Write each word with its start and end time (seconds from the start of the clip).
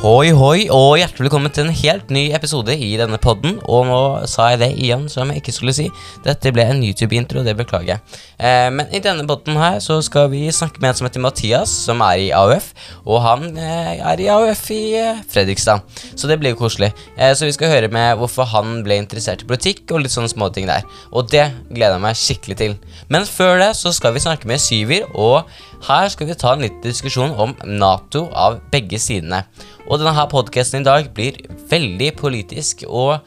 Hoi, 0.00 0.30
hoi, 0.32 0.62
og 0.72 0.94
hjertelig 0.96 1.26
velkommen 1.26 1.52
til 1.52 1.66
en 1.66 1.74
helt 1.76 2.08
ny 2.08 2.22
episode 2.32 2.72
i 2.72 2.94
denne 2.96 3.18
podden. 3.20 3.58
Og 3.68 3.82
nå 3.84 3.98
sa 4.32 4.46
jeg 4.48 4.60
det 4.62 4.68
igjen 4.80 5.02
som 5.12 5.28
jeg 5.28 5.42
ikke 5.42 5.52
skulle 5.52 5.74
si. 5.76 5.90
Dette 6.24 6.54
ble 6.56 6.64
en 6.64 6.78
YouTube-intro, 6.80 7.42
det 7.44 7.52
beklager 7.58 7.90
jeg. 7.90 8.22
Eh, 8.40 8.70
men 8.72 8.88
i 8.96 9.02
denne 9.04 9.26
podden 9.28 9.58
her 9.60 9.76
så 9.84 9.98
skal 10.00 10.30
vi 10.32 10.46
snakke 10.56 10.80
med 10.80 10.94
en 10.94 10.96
som 10.96 11.04
heter 11.04 11.20
Mathias, 11.20 11.74
som 11.84 12.00
er 12.06 12.16
i 12.16 12.30
AUF. 12.32 12.70
Og 13.04 13.20
han 13.26 13.44
eh, 13.60 14.00
er 14.00 14.22
i 14.24 14.30
AUF 14.32 14.62
i 14.72 14.80
eh, 14.96 15.20
Fredrikstad, 15.28 15.84
så 16.16 16.30
det 16.30 16.38
blir 16.40 16.54
jo 16.54 16.62
koselig. 16.62 16.94
Eh, 17.18 17.34
så 17.36 17.44
vi 17.44 17.52
skal 17.58 17.68
høre 17.74 17.90
med 17.92 18.16
hvorfor 18.22 18.48
han 18.54 18.78
ble 18.86 18.96
interessert 19.02 19.44
i 19.44 19.50
politikk 19.52 19.92
og 19.92 20.06
litt 20.06 20.16
sånne 20.16 20.32
småting 20.32 20.70
der. 20.70 20.88
Og 21.12 21.28
det 21.28 21.50
gleder 21.68 21.98
jeg 21.98 22.04
meg 22.06 22.22
skikkelig 22.22 22.56
til. 22.62 22.78
Men 23.12 23.28
før 23.28 23.60
det 23.66 23.74
så 23.76 23.92
skal 23.92 24.16
vi 24.16 24.24
snakke 24.24 24.48
med 24.48 24.64
Syver, 24.64 25.12
og 25.12 25.44
her 25.90 26.08
skal 26.12 26.32
vi 26.32 26.40
ta 26.40 26.56
en 26.56 26.64
liten 26.64 26.88
diskusjon 26.88 27.36
om 27.36 27.52
Nato 27.68 28.30
av 28.32 28.62
begge 28.72 28.96
sidene. 29.00 29.44
Og 29.90 29.98
denne 29.98 30.14
her 30.14 30.28
podkasten 30.30 30.84
i 30.84 30.86
dag 30.86 31.08
blir 31.14 31.40
veldig 31.70 32.12
politisk 32.20 32.84
og 32.86 33.18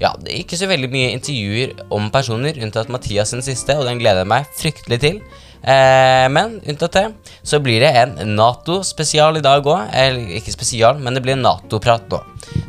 ja, 0.00 0.12
det 0.18 0.30
er 0.32 0.42
ikke 0.42 0.58
så 0.58 0.66
veldig 0.70 0.88
mye 0.90 1.10
intervjuer 1.14 1.74
om 1.94 2.08
personer, 2.14 2.56
unntatt 2.62 2.90
Mathias 2.90 3.30
sin 3.34 3.42
siste, 3.44 3.74
og 3.78 3.86
den 3.86 4.00
gleder 4.00 4.22
jeg 4.22 4.30
meg 4.32 4.48
fryktelig 4.58 4.98
til. 5.02 5.18
Eh, 5.62 6.26
men 6.32 6.56
unntatt 6.66 6.96
det, 6.96 7.04
så 7.46 7.60
blir 7.62 7.84
det 7.84 7.92
en 8.00 8.34
Nato-spesial 8.34 9.38
i 9.38 9.44
dag 9.44 9.62
òg. 9.62 9.92
Eller 9.94 10.38
ikke 10.40 10.54
spesial, 10.54 10.98
men 10.98 11.14
det 11.14 11.22
blir 11.22 11.38
Nato-prat 11.38 12.08
nå. 12.10 12.22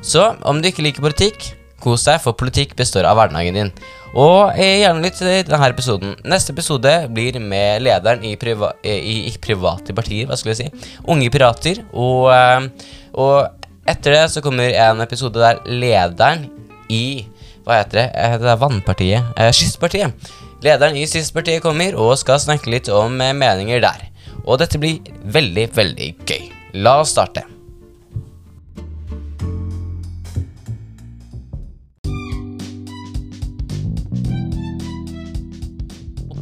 Så 0.06 0.28
om 0.46 0.62
du 0.62 0.70
ikke 0.70 0.86
liker 0.86 1.06
politikk, 1.06 1.48
kos 1.82 2.06
deg, 2.06 2.22
for 2.22 2.38
politikk 2.38 2.78
består 2.80 3.08
av 3.10 3.18
hverdagen 3.18 3.58
din. 3.58 3.74
Og 4.14 4.54
eh, 4.54 4.84
gjerne 4.84 5.02
litt 5.02 5.18
til 5.18 5.30
denne 5.48 5.70
episoden. 5.72 6.14
Neste 6.30 6.54
episode 6.54 6.92
blir 7.14 7.40
med 7.42 7.82
lederen 7.82 8.26
i, 8.30 8.36
priva 8.38 8.74
i, 8.86 9.24
i 9.30 9.34
private 9.42 9.96
partier, 9.98 10.28
hva 10.30 10.38
skulle 10.38 10.54
jeg 10.54 10.70
si. 10.70 10.92
Unge 11.10 11.32
Pirater. 11.34 11.82
Og, 11.98 12.30
eh, 12.34 12.92
og 13.18 13.90
etter 13.90 14.16
det 14.16 14.26
så 14.32 14.44
kommer 14.46 14.76
en 14.86 15.02
episode 15.04 15.42
der 15.42 15.64
lederen 15.68 16.48
i 16.94 17.26
Hva 17.64 17.78
heter 17.80 18.02
det? 18.02 18.08
Eh, 18.20 18.38
det 18.42 18.50
er 18.52 18.60
Vannpartiet. 18.60 19.34
Eh, 19.40 19.52
Kystpartiet. 19.56 20.32
Lederen 20.64 21.00
i 21.00 21.08
Kystpartiet 21.08 21.64
kommer 21.64 21.96
og 22.00 22.18
skal 22.20 22.42
snakke 22.44 22.72
litt 22.72 22.92
om 22.92 23.16
eh, 23.24 23.34
meninger 23.36 23.82
der. 23.84 24.10
Og 24.44 24.60
dette 24.60 24.82
blir 24.82 25.00
veldig, 25.24 25.70
veldig 25.76 26.14
gøy. 26.28 26.52
La 26.84 27.00
oss 27.02 27.16
starte. 27.16 27.48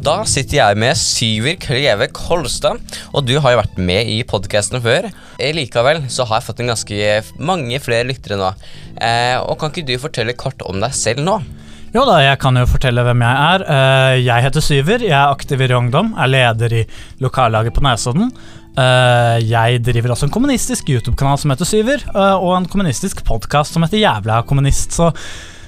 Da 0.02 0.24
sitter 0.26 0.58
jeg 0.58 0.78
med 0.82 0.98
Syver 0.98 1.58
Kleve 1.62 2.08
Kolstad, 2.16 2.80
og 3.14 3.26
du 3.28 3.36
har 3.38 3.54
jo 3.54 3.60
vært 3.60 3.76
med 3.78 4.08
i 4.10 4.16
podkasten 4.26 4.82
før. 4.82 5.06
Eh, 5.38 5.52
Likevel 5.54 6.08
så 6.10 6.26
har 6.26 6.40
jeg 6.40 6.48
fått 6.48 6.62
en 6.64 6.72
ganske 6.72 7.10
mange 7.46 7.78
flere 7.84 8.08
lyttere 8.10 8.40
nå. 8.40 8.48
Eh, 8.98 9.38
og 9.44 9.60
Kan 9.62 9.70
ikke 9.70 9.86
du 9.92 9.94
fortelle 10.02 10.34
kort 10.34 10.64
om 10.66 10.82
deg 10.82 10.96
selv 10.98 11.22
nå? 11.28 11.36
Jo 11.94 12.06
da, 12.08 12.18
jeg 12.24 12.40
kan 12.42 12.56
jo 12.58 12.66
fortelle 12.72 13.04
hvem 13.06 13.22
jeg 13.28 13.46
er. 13.52 13.66
Eh, 13.76 14.16
Jeg 14.26 14.46
heter 14.48 14.64
Syver, 14.66 15.06
jeg 15.06 15.14
er 15.14 15.36
aktiv 15.36 15.62
i 15.62 15.70
Ungdom, 15.78 16.16
er 16.18 16.32
leder 16.34 16.74
i 16.82 16.84
lokallaget 17.22 17.76
på 17.78 17.86
Nesodden. 17.86 18.32
Eh, 18.74 19.38
Jeg 19.46 19.84
driver 19.86 20.16
også 20.16 20.32
en 20.32 20.34
kommunistisk 20.34 20.90
YouTube-kanal 20.90 21.38
som 21.38 21.54
heter 21.54 21.70
Syver, 21.70 22.02
og 22.42 22.56
en 22.58 22.66
kommunistisk 22.66 23.22
podkast 23.28 23.74
som 23.78 23.84
heter 23.86 24.02
Jævla 24.02 24.42
kommunist. 24.50 24.98
Så 24.98 25.12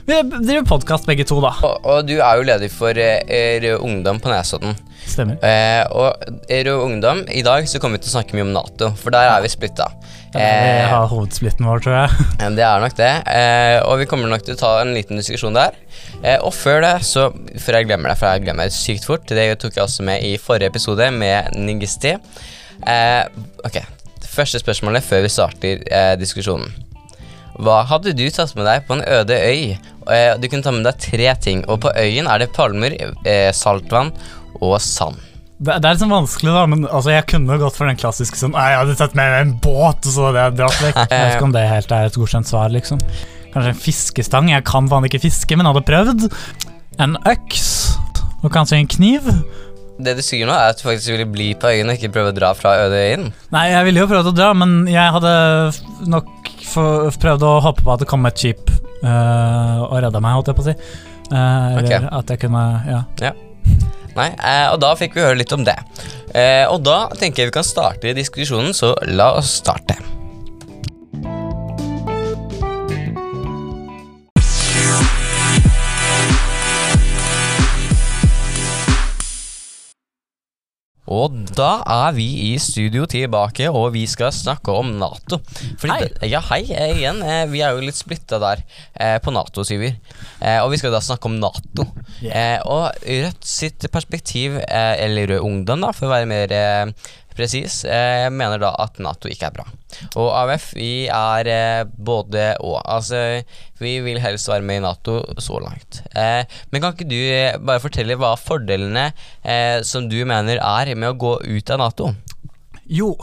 vi 0.06 0.18
driver 0.46 0.66
podkast 0.68 1.06
begge 1.08 1.26
to, 1.28 1.38
da. 1.44 1.54
Og, 1.64 1.86
og 1.88 2.08
du 2.08 2.18
er 2.20 2.40
jo 2.40 2.48
leder 2.48 2.72
for 2.72 2.98
eh, 3.00 3.59
Rød 3.64 3.86
Ungdom 3.86 4.20
på 4.23 4.32
Nesodden. 4.32 4.76
Stemmer. 5.08 5.38
Eh, 5.44 5.84
og 5.96 6.26
Rød 6.50 6.82
Ungdom, 6.84 7.23
i 7.32 7.44
dag 7.46 7.68
så 7.70 7.80
kommer 7.80 8.00
vi 8.00 8.04
til 8.06 8.12
å 8.14 8.18
snakke 8.18 8.36
mye 8.38 8.46
om 8.48 8.52
Nato, 8.56 8.92
for 9.00 9.16
der 9.16 9.30
er 9.31 9.44
vi 9.46 9.52
splitta. 9.54 9.88
Vi 10.34 10.42
har 10.42 11.08
hovedsplitten 11.12 11.68
vår, 11.70 11.84
tror 11.86 11.98
jeg. 12.02 12.28
Eh, 12.42 12.50
Det 12.58 12.66
er 12.66 12.84
nok 12.84 12.96
det. 12.98 13.12
Eh, 13.30 13.78
og 13.88 14.00
vi 14.02 14.08
kommer 14.09 14.31
nok 14.31 14.44
til 14.47 14.58
å 14.58 14.59
ta 14.59 14.74
en 14.81 14.94
liten 14.97 15.19
diskusjon 15.22 15.56
der. 15.56 15.78
Eh, 16.24 16.40
og 16.42 16.52
før 16.56 16.81
det, 16.84 16.94
så 17.08 17.30
Før 17.62 17.78
jeg 17.80 17.88
glemmer 17.90 18.12
det, 18.12 18.18
for 18.19 18.31
jeg 18.34 18.44
glemmer 18.46 18.68
det 18.69 18.75
sykt 18.75 19.06
fort 19.08 19.28
Det 19.30 19.44
tok 19.62 19.75
jeg 19.75 19.84
også 19.84 20.06
med 20.08 20.24
i 20.25 20.36
forrige 20.42 20.72
episode 20.74 21.09
med 21.16 21.53
Nigisti. 21.59 22.16
Eh, 22.88 23.24
ok, 23.63 23.80
Første 24.34 24.58
spørsmålet 24.59 25.06
før 25.06 25.22
vi 25.28 25.30
starter 25.30 25.84
eh, 25.94 26.16
diskusjonen. 26.18 26.72
Hva 27.62 27.84
hadde 27.86 28.16
du 28.18 28.24
tatt 28.34 28.56
med 28.58 28.66
deg 28.66 28.88
på 28.88 28.97
en 28.97 29.03
øde 29.06 29.36
øy? 29.38 29.75
Eh, 30.09 30.31
du 30.41 30.47
kunne 30.50 30.66
ta 30.66 30.74
med 30.74 30.88
deg 30.88 30.97
tre 31.03 31.36
ting, 31.44 31.62
og 31.69 31.84
på 31.86 31.91
øyen 31.94 32.30
er 32.30 32.41
det 32.41 32.53
palmer, 32.56 32.96
eh, 33.25 33.52
saltvann 33.53 34.09
og 34.59 34.80
sand. 34.81 35.19
Det, 35.63 35.78
det 35.80 35.86
er 35.86 35.94
litt 35.94 36.02
sånn 36.02 36.12
vanskelig, 36.12 36.52
da, 36.52 36.63
men 36.68 36.88
altså, 36.90 37.13
jeg 37.13 37.28
kunne 37.30 37.59
gått 37.62 37.78
for 37.78 37.88
den 37.88 38.00
klassiske 38.00 38.40
sånn 38.40 38.58
jeg 38.58 38.80
hadde 38.81 38.97
tatt 39.00 39.13
med 39.16 39.30
meg 39.31 39.46
en 39.46 39.53
båt, 39.63 40.02
og 40.02 40.12
så 40.12 40.25
hadde 40.28 40.42
jeg 40.42 40.58
dratt 40.59 40.81
vekk. 40.81 40.97
Jeg 41.03 41.13
vet 41.13 41.36
ikke 41.38 41.47
om 41.47 41.56
det 41.56 41.66
helt 41.69 41.94
er 41.96 42.09
et 42.09 42.19
godkjent 42.19 42.50
svar, 42.50 42.74
liksom. 42.74 43.03
Kanskje 43.53 43.72
en 43.75 43.84
fiskestang. 43.84 44.50
Jeg 44.50 44.66
kan 44.66 44.90
faen 44.90 45.06
ikke 45.08 45.22
fiske, 45.24 45.56
men 45.56 45.69
hadde 45.69 45.86
prøvd. 45.86 46.25
En 47.06 47.19
øks. 47.30 47.68
Og 48.42 48.50
kanskje 48.52 48.81
en 48.81 48.90
kniv. 48.90 49.30
Det 50.03 50.16
du 50.18 50.24
sier 50.25 50.50
nå, 50.50 50.56
er 50.58 50.74
at 50.74 50.81
du 50.81 50.88
faktisk 50.88 51.13
ville 51.13 51.30
bli 51.30 51.52
på 51.56 51.69
øyen 51.69 51.92
og 51.92 52.00
ikke 52.00 52.12
prøve 52.16 52.34
å 52.34 52.36
dra 52.36 52.50
fra 52.58 52.74
øde 52.88 52.97
øyen. 52.97 53.30
Nei, 53.53 53.68
jeg 53.69 53.88
ville 53.88 54.02
jo 54.02 54.09
prøvd 54.09 54.31
å 54.34 54.36
dra, 54.36 54.50
men 54.58 54.81
jeg 54.90 55.13
hadde 55.16 55.36
nok 56.09 56.50
for, 56.73 57.09
prøvd 57.23 57.45
å 57.47 57.53
håpe 57.63 57.85
på 57.85 57.94
at 57.94 58.03
det 58.03 58.09
kom 58.09 58.25
et 58.29 58.39
skip 58.39 58.72
uh, 59.03 59.84
og 59.88 59.97
redda 60.06 60.22
meg, 60.23 60.38
holdt 60.38 60.51
jeg 60.51 60.59
på 60.59 60.66
å 60.66 60.69
si. 60.72 60.75
Uh, 61.31 61.79
eller 61.79 61.88
Ok. 61.88 62.09
at 62.19 62.34
jeg 62.34 62.44
kunne 62.45 62.63
Ja. 62.89 63.34
Nei, 64.13 64.28
uh, 64.38 64.67
og 64.75 64.81
da 64.83 64.91
fikk 65.00 65.16
vi 65.17 65.23
høre 65.25 65.39
litt 65.39 65.53
om 65.56 65.63
det. 65.66 65.78
Og 66.73 66.79
da 66.81 67.07
tenker 67.17 67.44
jeg 67.44 67.51
vi 67.51 67.56
kan 67.59 67.66
starte 67.66 68.13
diskusjonen, 68.17 68.73
så 68.73 68.95
la 69.09 69.31
oss 69.38 69.59
starte. 69.62 69.97
Og 81.13 81.35
da 81.53 81.72
er 81.85 82.13
vi 82.16 82.25
i 82.47 82.51
studio 82.62 83.06
tilbake, 83.09 83.69
og 83.69 83.91
vi 83.96 84.06
skal 84.09 84.34
snakke 84.34 84.74
om 84.74 84.94
Nato. 85.00 85.40
Fordi 85.81 85.94
Hei. 85.94 86.07
Det, 86.07 86.29
ja, 86.31 86.41
hei 86.50 86.62
eh, 86.74 86.96
igjen. 86.97 87.22
Eh, 87.22 87.44
vi 87.51 87.62
er 87.66 87.75
jo 87.75 87.84
litt 87.85 88.00
splitta 88.00 88.40
der 88.41 88.63
eh, 88.63 89.18
på 89.24 89.34
Nato, 89.35 89.66
Syver. 89.68 89.96
Og 90.63 90.74
vi 90.74 90.79
skal 90.81 90.91
da 90.91 91.00
snakke 91.03 91.29
om 91.29 91.38
Nato. 91.40 91.85
Yeah. 92.19 92.59
og 92.68 92.91
Rødt 93.03 93.46
sitt 93.47 93.85
perspektiv, 93.91 94.57
eller 94.68 95.29
Rød 95.31 95.46
Ungdom, 95.46 95.85
da, 95.85 95.91
for 95.96 96.09
å 96.09 96.12
være 96.12 96.28
mer 96.28 96.53
presis, 97.38 97.83
eh, 97.85 98.27
mener 98.33 98.61
da 98.61 98.73
at 98.83 98.99
Nato 99.03 99.31
ikke 99.31 99.49
er 99.49 99.55
bra. 99.55 99.66
Og 100.19 100.29
AUF, 100.33 100.71
vi 100.77 101.05
er 101.11 101.49
eh, 101.49 101.85
både 101.85 102.53
og. 102.63 102.79
Altså, 102.81 103.44
vi 103.81 103.97
vil 104.05 104.21
helst 104.23 104.49
være 104.49 104.66
med 104.66 104.81
i 104.81 104.83
Nato 104.85 105.19
så 105.41 105.59
langt. 105.63 106.01
Eh, 106.16 106.44
men 106.71 106.83
kan 106.83 106.95
ikke 106.95 107.09
du 107.09 107.19
eh, 107.19 107.57
bare 107.59 107.83
fortelle 107.83 108.17
hva 108.19 108.33
fordelene 108.39 109.09
som 109.85 110.07
du 110.09 110.19
mener 110.27 110.59
er 110.59 110.94
med 110.95 111.13
å 111.13 111.19
gå 111.19 111.33
ut 111.44 111.73
av 111.73 111.81
Nato? 111.81 112.13
Jo. 112.88 113.13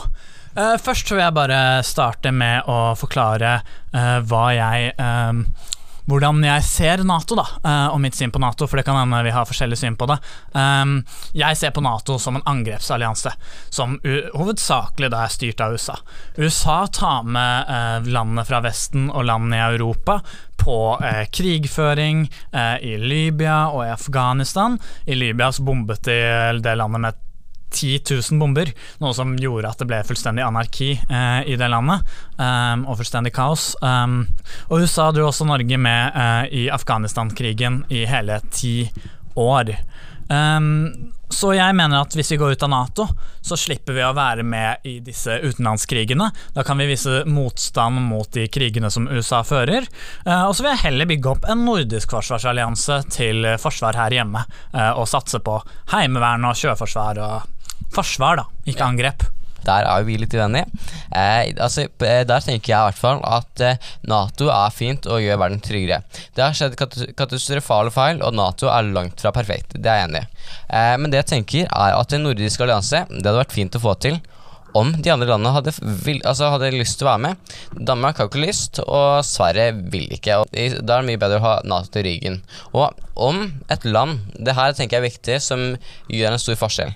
først 0.53 1.11
vil 1.11 1.21
jeg 1.21 1.35
bare 1.35 1.59
starte 1.87 2.31
med 2.35 2.67
å 2.69 2.93
forklare 2.99 3.59
hva 4.27 4.45
jeg 4.55 4.91
hvordan 6.09 6.41
jeg 6.45 6.65
ser 6.65 7.03
Nato, 7.07 7.37
da, 7.37 7.45
eh, 7.63 7.87
og 7.93 7.99
mitt 8.03 8.17
syn 8.17 8.33
på 8.33 8.41
Nato, 8.41 8.67
for 8.67 8.79
det 8.79 8.85
kan 8.87 8.99
hende 8.99 9.21
vi 9.25 9.33
har 9.33 9.47
forskjellig 9.49 9.79
syn 9.79 9.97
på 9.99 10.07
det. 10.09 10.17
Um, 10.53 10.99
jeg 11.37 11.57
ser 11.59 11.73
på 11.75 11.83
Nato 11.83 12.17
som 12.21 12.37
en 12.37 12.45
angrepsallianse, 12.49 13.33
som 13.69 13.97
hovedsakelig 14.35 15.11
da 15.13 15.25
er 15.25 15.33
styrt 15.33 15.63
av 15.63 15.75
USA. 15.75 15.97
USA 16.37 16.79
tar 16.91 17.27
med 17.27 17.71
eh, 17.71 18.11
landene 18.11 18.45
fra 18.47 18.61
Vesten 18.65 19.09
og 19.11 19.25
landene 19.29 19.59
i 19.59 19.65
Europa 19.75 20.19
på 20.61 20.77
eh, 21.01 21.23
krigføring 21.33 22.27
i 22.81 22.93
Libya 23.01 23.71
og 23.71 23.85
i 23.87 23.93
Afghanistan. 23.93 24.77
I 25.05 25.17
Libya 25.17 25.49
så 25.51 25.65
bombet 25.65 26.05
de 26.05 26.21
det 26.61 26.75
landet 26.77 27.01
med 27.01 27.27
10 27.71 28.01
000 28.31 28.39
bomber, 28.39 28.71
noe 29.01 29.13
som 29.15 29.33
gjorde 29.39 29.71
at 29.71 29.81
det 29.81 29.87
ble 29.89 30.01
fullstendig 30.07 30.43
anarki 30.45 30.91
eh, 30.97 31.39
i 31.51 31.57
det 31.59 31.69
landet, 31.71 32.03
um, 32.37 32.85
og 32.89 32.99
fullstendig 32.99 33.33
kaos. 33.35 33.71
Um, 33.81 34.25
og 34.69 34.83
USA 34.83 35.09
dro 35.15 35.29
også 35.29 35.47
Norge 35.47 35.79
med 35.81 36.19
eh, 36.19 36.43
i 36.63 36.67
Afghanistan-krigen 36.73 37.85
i 37.93 38.05
hele 38.09 38.41
ti 38.51 38.75
år. 39.39 39.75
Um, 40.31 41.13
så 41.31 41.53
jeg 41.55 41.75
mener 41.75 42.01
at 42.03 42.15
hvis 42.15 42.33
vi 42.33 42.37
går 42.41 42.57
ut 42.57 42.63
av 42.65 42.71
Nato, 42.73 43.05
så 43.39 43.55
slipper 43.55 43.95
vi 43.95 44.03
å 44.03 44.11
være 44.15 44.43
med 44.43 44.83
i 44.87 44.97
disse 45.03 45.37
utenlandskrigene. 45.39 46.27
Da 46.51 46.65
kan 46.67 46.79
vi 46.81 46.89
vise 46.89 47.21
motstand 47.23 48.03
mot 48.03 48.27
de 48.35 48.49
krigene 48.51 48.91
som 48.91 49.07
USA 49.07 49.39
fører. 49.47 49.87
Og 50.27 50.51
så 50.51 50.65
vil 50.65 50.73
jeg 50.73 50.83
heller 50.83 51.07
bygge 51.07 51.31
opp 51.31 51.47
en 51.47 51.63
nordisk 51.63 52.11
forsvarsallianse 52.11 52.99
til 53.15 53.47
forsvar 53.63 53.95
her 54.01 54.17
hjemme, 54.19 54.43
og 54.99 55.07
satse 55.07 55.39
på 55.39 55.55
heimevern 55.95 56.51
og 56.51 56.59
sjøforsvar 56.59 57.23
og 57.23 57.60
forsvar, 57.93 58.41
da, 58.41 58.49
ikke 58.67 58.87
angrep. 58.87 59.27
Der 59.61 59.85
er 59.85 60.01
jo 60.01 60.07
vi 60.07 60.15
litt 60.17 60.33
uenige. 60.33 60.65
Eh, 61.13 61.51
altså, 61.61 61.85
eh, 62.01 62.23
der 62.25 62.41
tenker 62.41 62.71
jeg 62.71 62.79
i 62.79 62.87
hvert 62.89 62.97
fall 62.97 63.19
at 63.27 63.61
eh, 63.61 63.89
Nato 64.09 64.49
er 64.49 64.73
fint 64.73 65.05
og 65.05 65.21
gjør 65.21 65.37
verden 65.37 65.61
tryggere. 65.61 66.01
Det 66.33 66.41
har 66.41 66.55
skjedd 66.57 66.77
kat 66.79 66.97
katastrofale 67.17 67.93
feil, 67.93 68.23
og 68.25 68.33
Nato 68.37 68.71
er 68.73 68.89
langt 68.89 69.21
fra 69.21 69.33
perfekt. 69.35 69.77
Det 69.77 69.85
er 69.85 70.01
jeg 70.01 70.09
enig 70.09 70.23
i. 70.23 70.29
Eh, 70.79 70.95
men 70.97 71.13
det 71.13 71.21
jeg 71.21 71.31
tenker 71.35 71.67
er 71.69 71.97
at 71.99 72.17
en 72.17 72.25
nordisk 72.25 72.63
allianse 72.65 73.03
Det 73.11 73.21
hadde 73.21 73.37
vært 73.43 73.57
fint 73.57 73.77
å 73.77 73.83
få 73.83 73.97
til. 74.01 74.21
om 74.73 74.93
de 75.03 75.09
andre 75.11 75.27
landene 75.27 75.51
hadde, 75.51 75.71
vil, 76.05 76.21
altså 76.23 76.47
hadde 76.53 76.69
lyst 76.71 76.95
til 76.97 77.03
å 77.03 77.09
være 77.09 77.23
med. 77.25 77.55
Danmark 77.75 78.21
har 78.21 78.29
ikke 78.29 78.39
lyst, 78.39 78.79
og 78.79 79.19
Sverige 79.27 79.73
vil 79.91 80.07
ikke. 80.15 80.37
Og 80.39 80.47
da 80.55 80.95
er 80.95 81.03
det 81.03 81.09
mye 81.09 81.19
bedre 81.19 81.41
å 81.41 81.43
ha 81.43 81.55
Nato 81.67 81.91
til 81.91 82.07
ryggen. 82.07 82.39
Og 82.71 82.95
om 83.19 83.43
et 83.69 83.83
land 83.83 84.23
Det 84.39 84.55
her 84.55 84.71
tenker 84.71 84.97
jeg 84.97 85.03
er 85.03 85.09
viktig, 85.09 85.41
som 85.43 85.73
gjør 86.07 86.31
en 86.31 86.39
stor 86.39 86.55
forskjell. 86.63 86.95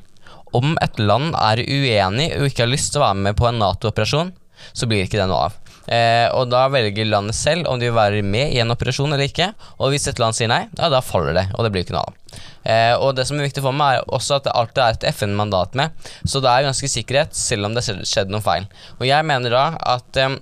Om 0.55 0.77
et 0.83 0.99
land 1.01 1.35
er 1.35 1.61
uenig 1.65 2.31
og 2.37 2.47
ikke 2.49 2.65
har 2.65 2.71
lyst 2.71 2.93
til 2.93 3.01
å 3.01 3.07
være 3.09 3.21
med 3.27 3.37
på 3.39 3.49
en 3.49 3.61
Nato-operasjon, 3.61 4.33
så 4.71 4.87
blir 4.89 5.05
ikke 5.05 5.19
det 5.19 5.27
noe 5.29 5.49
av. 5.49 5.61
Eh, 5.85 6.25
og 6.33 6.47
da 6.49 6.63
velger 6.73 7.05
landet 7.05 7.37
selv 7.37 7.67
om 7.69 7.77
de 7.77 7.91
vil 7.91 7.97
være 7.97 8.23
med 8.25 8.55
i 8.55 8.61
en 8.63 8.73
operasjon 8.73 9.11
eller 9.13 9.29
ikke. 9.29 9.51
Og 9.77 9.93
hvis 9.93 10.07
et 10.09 10.21
land 10.21 10.37
sier 10.37 10.49
nei, 10.49 10.63
ja, 10.79 10.89
da 10.89 11.03
faller 11.05 11.35
det, 11.37 11.45
og 11.53 11.65
det 11.65 11.73
blir 11.75 11.85
ikke 11.85 11.97
noe 11.97 12.07
av. 12.07 12.39
Eh, 12.65 12.95
og 12.97 13.13
det 13.17 13.27
som 13.29 13.37
er 13.37 13.49
viktig 13.49 13.61
for 13.65 13.75
meg, 13.75 13.99
er 13.99 14.15
også 14.17 14.39
at 14.39 14.47
det 14.47 14.55
alltid 14.57 14.83
er 14.85 14.97
et 14.97 15.07
FN-mandat 15.13 15.77
med, 15.77 16.09
så 16.25 16.41
det 16.41 16.51
er 16.51 16.65
ganske 16.69 16.89
sikkerhet, 16.89 17.37
selv 17.37 17.69
om 17.69 17.77
det 17.77 17.85
skjedde, 17.85 18.09
skjedd 18.09 18.33
noe 18.33 18.45
feil. 18.45 18.65
Og 18.97 19.05
jeg 19.09 19.29
mener 19.29 19.53
da 19.53 19.67
at 19.95 20.25
Eh, 20.25 20.37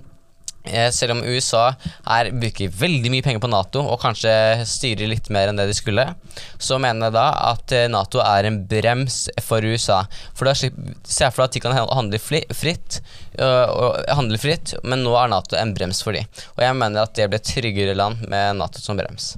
Selv 0.64 1.12
om 1.12 1.22
USA 1.28 1.74
er, 2.08 2.30
bruker 2.32 2.72
veldig 2.72 3.10
mye 3.12 3.24
penger 3.24 3.42
på 3.42 3.50
Nato 3.52 3.82
og 3.84 4.00
kanskje 4.00 4.32
styrer 4.68 5.10
litt 5.10 5.28
mer 5.34 5.50
enn 5.50 5.60
det 5.60 5.66
de 5.68 5.76
skulle, 5.76 6.06
så 6.56 6.78
mener 6.80 7.10
jeg 7.10 7.16
da 7.18 7.24
at 7.50 7.74
eh, 7.76 7.88
Nato 7.92 8.22
er 8.24 8.48
en 8.48 8.62
brems 8.70 9.26
for 9.44 9.64
USA. 9.64 10.02
For 10.32 10.48
da 10.48 10.54
ser 10.56 10.72
jeg 10.72 11.34
for 11.34 11.44
deg 11.44 11.50
at 11.50 11.56
de 11.58 11.64
kan 11.66 11.76
handle 11.76 12.20
fritt, 12.22 13.00
øh, 13.36 13.74
handle 14.08 14.40
fritt, 14.40 14.76
men 14.82 15.04
nå 15.04 15.12
er 15.20 15.32
Nato 15.34 15.58
en 15.60 15.74
brems 15.76 16.00
for 16.04 16.16
dem. 16.16 16.28
Og 16.56 16.64
jeg 16.64 16.80
mener 16.80 17.04
at 17.04 17.16
det 17.18 17.28
blir 17.28 17.42
et 17.42 17.52
tryggere 17.54 17.98
land 17.98 18.24
med 18.24 18.56
Nato 18.62 18.80
som 18.80 18.96
brems. 18.98 19.34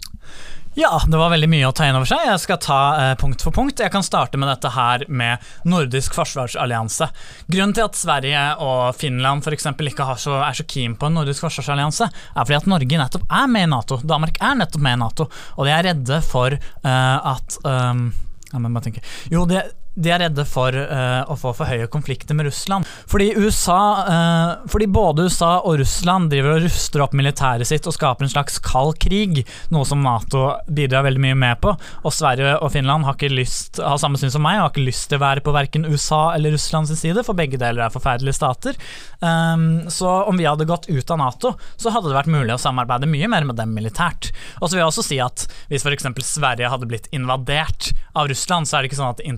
Ja, 0.76 1.00
det 1.08 1.16
var 1.16 1.30
veldig 1.32 1.48
mye 1.48 1.68
å 1.70 1.72
ta 1.72 1.86
inn 1.88 1.96
over 1.96 2.04
seg. 2.04 2.26
Jeg 2.28 2.40
skal 2.42 2.58
ta 2.60 2.78
eh, 3.00 3.12
punkt 3.16 3.40
for 3.40 3.54
punkt. 3.56 3.80
Jeg 3.80 3.88
kan 3.94 4.04
starte 4.04 4.36
med 4.36 4.50
dette 4.50 4.68
her 4.74 5.06
med 5.08 5.40
nordisk 5.64 6.12
forsvarsallianse. 6.18 7.08
Grunnen 7.48 7.72
til 7.78 7.86
at 7.86 7.96
Sverige 7.96 8.42
og 8.60 8.82
Finland 8.98 9.40
for 9.46 9.56
ikke 9.56 9.72
så, 10.20 10.34
er 10.44 10.58
så 10.58 10.66
keen 10.68 10.98
på 11.00 11.08
en 11.08 11.16
nordisk 11.16 11.46
forsvarsallianse, 11.46 12.10
er 12.12 12.44
fordi 12.44 12.58
at 12.58 12.68
Norge 12.68 13.00
nettopp 13.00 13.24
er 13.24 13.48
med 13.54 13.64
i 13.64 13.72
Nato. 13.72 14.00
Danmark 14.04 14.36
er 14.36 14.60
nettopp 14.60 14.84
med 14.84 14.98
i 14.98 15.00
Nato, 15.00 15.30
og 15.56 15.64
de 15.64 15.72
er 15.72 15.88
redde 15.88 16.20
for 16.28 16.52
eh, 16.52 17.32
at 17.32 17.58
um, 17.64 18.10
ja, 18.52 18.60
men 18.60 18.76
bare 18.76 18.90
tenke. 18.90 19.06
Jo, 19.32 19.48
de, 19.48 19.64
de 19.96 20.12
er 20.12 20.20
redde 20.26 20.44
for 20.48 20.76
uh, 20.76 21.22
å 21.24 21.36
få 21.40 21.54
for 21.56 21.68
høye 21.68 21.88
konflikter 21.88 22.36
med 22.36 22.50
Russland. 22.50 22.86
Fordi 23.08 23.30
USA 23.38 23.80
uh, 24.04 24.66
Fordi 24.68 24.88
både 24.92 25.26
USA 25.26 25.52
og 25.62 25.78
Russland 25.80 26.30
driver 26.32 26.56
og 26.56 26.66
ruster 26.66 27.04
opp 27.04 27.16
militæret 27.16 27.68
sitt 27.68 27.86
og 27.88 27.96
skaper 27.96 28.26
en 28.26 28.32
slags 28.32 28.58
kald 28.62 28.98
krig, 29.00 29.40
noe 29.72 29.88
som 29.88 30.02
Nato 30.04 30.50
bidrar 30.68 31.06
veldig 31.06 31.22
mye 31.24 31.38
med 31.38 31.60
på. 31.64 31.72
Og 32.04 32.14
Sverige 32.14 32.58
og 32.60 32.72
Finland 32.74 33.08
har 33.08 33.16
ikke 33.16 33.32
lyst 33.32 33.80
har 33.80 34.00
samme 34.00 34.20
syn 34.20 34.32
som 34.32 34.44
meg 34.44 34.60
har 34.60 34.70
ikke 34.70 34.84
lyst 34.84 35.08
til 35.10 35.18
å 35.18 35.24
være 35.24 35.44
på 35.44 35.54
verken 35.54 35.88
USA 35.88 36.20
eller 36.34 36.52
Russlands 36.54 36.92
side, 36.96 37.24
for 37.26 37.38
begge 37.38 37.58
deler 37.60 37.86
er 37.86 37.94
forferdelige 37.94 38.36
stater. 38.36 38.76
Um, 39.20 39.86
så 39.92 40.10
om 40.28 40.36
vi 40.36 40.46
hadde 40.48 40.68
gått 40.68 40.90
ut 40.90 41.12
av 41.12 41.20
Nato, 41.20 41.54
så 41.80 41.92
hadde 41.94 42.10
det 42.10 42.18
vært 42.18 42.32
mulig 42.32 42.54
å 42.54 42.60
samarbeide 42.60 43.08
mye 43.10 43.30
mer 43.32 43.48
med 43.48 43.58
dem 43.58 43.72
militært. 43.76 44.30
Og 44.60 44.68
så 44.68 44.76
vil 44.76 44.84
jeg 44.84 44.92
også 44.92 45.06
si 45.06 45.20
at 45.22 45.46
hvis 45.70 45.86
f.eks. 45.86 46.08
Sverige 46.26 46.70
hadde 46.72 46.88
blitt 46.90 47.08
invadert 47.16 47.92
av 48.16 48.28
Russland, 48.30 48.68
så 48.68 48.78
er 48.78 48.84
det 48.84 48.90
ikke 48.90 49.00
sånn 49.00 49.14
at 49.14 49.20
det 49.22 49.28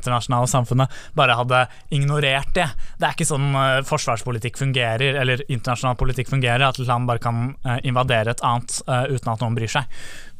internasjonale 0.49 0.89
samfunnet 0.89 0.91
bare 1.15 1.37
hadde 1.39 1.67
ignorert 1.95 2.55
det. 2.55 2.69
Det 2.99 3.07
er 3.07 3.17
ikke 3.17 3.29
sånn 3.29 3.53
uh, 3.55 3.83
forsvarspolitikk 3.87 4.59
fungerer, 4.59 5.21
eller 5.21 5.45
internasjonal 5.49 5.99
politikk 5.99 6.31
fungerer, 6.33 6.65
at 6.69 6.79
et 6.79 6.89
land 6.89 7.09
bare 7.09 7.23
kan 7.23 7.55
uh, 7.67 7.79
invadere 7.85 8.35
et 8.35 8.43
annet 8.43 8.81
uh, 8.89 9.07
uten 9.09 9.33
at 9.33 9.41
noen 9.45 9.59
bryr 9.59 9.71
seg. 9.71 9.87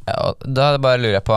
Da 0.09 0.71
bare 0.81 0.97
lurer 0.97 1.19
jeg 1.19 1.25
på 1.27 1.35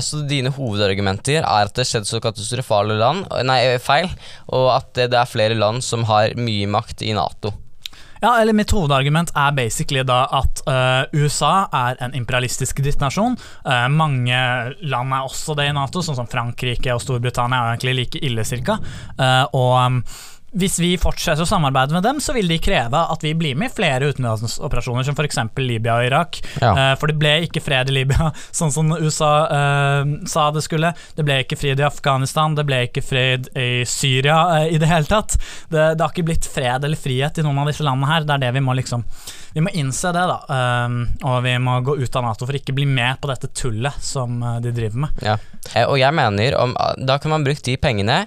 Så 0.00 0.22
dine 0.24 0.48
hovedargumenter 0.54 1.42
er 1.42 1.66
at 1.66 1.74
det 1.76 1.84
skjedde 1.84 2.08
så 2.08 2.22
katastrofale 2.24 2.94
land 2.96 3.26
Nei, 3.44 3.58
feil, 3.84 4.08
og 4.48 4.70
at 4.78 4.94
det 4.96 5.18
er 5.18 5.28
flere 5.28 5.58
land 5.58 5.84
som 5.84 6.06
har 6.08 6.32
mye 6.40 6.70
makt 6.72 7.04
i 7.04 7.12
Nato. 7.12 7.52
Ja, 8.22 8.36
eller 8.38 8.54
Mitt 8.54 8.70
hovedargument 8.70 9.32
er 9.34 9.54
basically 9.56 10.04
da 10.06 10.20
at 10.38 10.60
uh, 10.70 11.08
USA 11.18 11.66
er 11.74 11.98
en 12.06 12.12
imperialistisk 12.14 12.78
drittnasjon. 12.84 13.34
Uh, 13.66 13.88
mange 13.90 14.36
land 14.86 15.16
er 15.16 15.26
også 15.26 15.56
det 15.58 15.66
i 15.66 15.72
Nato, 15.74 16.04
sånn 16.06 16.20
som 16.20 16.28
Frankrike 16.30 16.94
og 16.94 17.02
Storbritannia 17.02 17.64
er 17.64 17.72
egentlig 17.72 17.96
like 17.98 18.22
ille, 18.22 18.44
cirka. 18.46 18.78
Uh, 19.18 19.42
og 19.58 19.74
um, 19.74 19.98
hvis 20.52 20.76
vi 20.82 20.90
fortsetter 21.00 21.46
å 21.46 21.48
samarbeide 21.48 21.94
med 21.96 22.04
dem, 22.04 22.18
så 22.20 22.34
vil 22.36 22.50
de 22.50 22.58
kreve 22.60 23.00
at 23.14 23.24
vi 23.24 23.32
blir 23.38 23.56
med 23.58 23.70
i 23.70 23.74
flere 23.74 24.10
utenlandsoperasjoner, 24.12 25.06
som 25.06 25.16
f.eks. 25.16 25.38
Libya 25.62 25.96
og 25.96 26.08
Irak. 26.10 26.40
Ja. 26.60 26.72
Eh, 26.72 26.92
for 27.00 27.08
det 27.08 27.16
ble 27.20 27.34
ikke 27.46 27.62
fred 27.64 27.88
i 27.88 27.96
Libya, 27.96 28.28
sånn 28.58 28.72
som 28.74 28.92
USA 28.92 29.32
eh, 29.48 30.12
sa 30.28 30.50
det 30.52 30.64
skulle. 30.66 30.92
Det 31.16 31.24
ble 31.24 31.40
ikke 31.44 31.56
fred 31.60 31.80
i 31.80 31.86
Afghanistan, 31.88 32.56
det 32.58 32.66
ble 32.68 32.82
ikke 32.88 33.04
fred 33.04 33.48
i 33.56 33.86
Syria 33.88 34.42
eh, 34.58 34.74
i 34.76 34.80
det 34.82 34.90
hele 34.90 35.08
tatt. 35.08 35.38
Det, 35.72 35.94
det 35.96 36.04
har 36.04 36.12
ikke 36.12 36.26
blitt 36.28 36.48
fred 36.48 36.84
eller 36.84 37.00
frihet 37.00 37.40
i 37.40 37.46
noen 37.46 37.62
av 37.64 37.72
disse 37.72 37.86
landene 37.86 38.12
her. 38.12 38.28
Det 38.28 38.36
er 38.36 38.44
det 38.46 38.52
vi 38.58 38.64
må 38.64 38.76
liksom 38.76 39.06
Vi 39.52 39.60
må 39.60 39.68
innse 39.76 40.12
det, 40.12 40.26
da. 40.28 40.38
Eh, 40.52 41.00
og 41.28 41.40
vi 41.44 41.56
må 41.60 41.78
gå 41.84 41.96
ut 42.00 42.20
av 42.20 42.28
Nato 42.28 42.48
for 42.48 42.56
ikke 42.56 42.76
bli 42.76 42.86
med 42.88 43.20
på 43.20 43.32
dette 43.32 43.48
tullet 43.56 44.04
som 44.04 44.42
eh, 44.42 44.60
de 44.64 44.72
driver 44.76 45.06
med. 45.06 45.24
Ja. 45.24 45.38
Eh, 45.72 45.86
og 45.86 45.96
jeg 46.00 46.12
mener 46.16 46.56
om, 46.58 46.76
Da 47.00 47.16
kan 47.22 47.30
man 47.32 47.44
bruke 47.46 47.62
de 47.62 47.76
pengene 47.78 48.24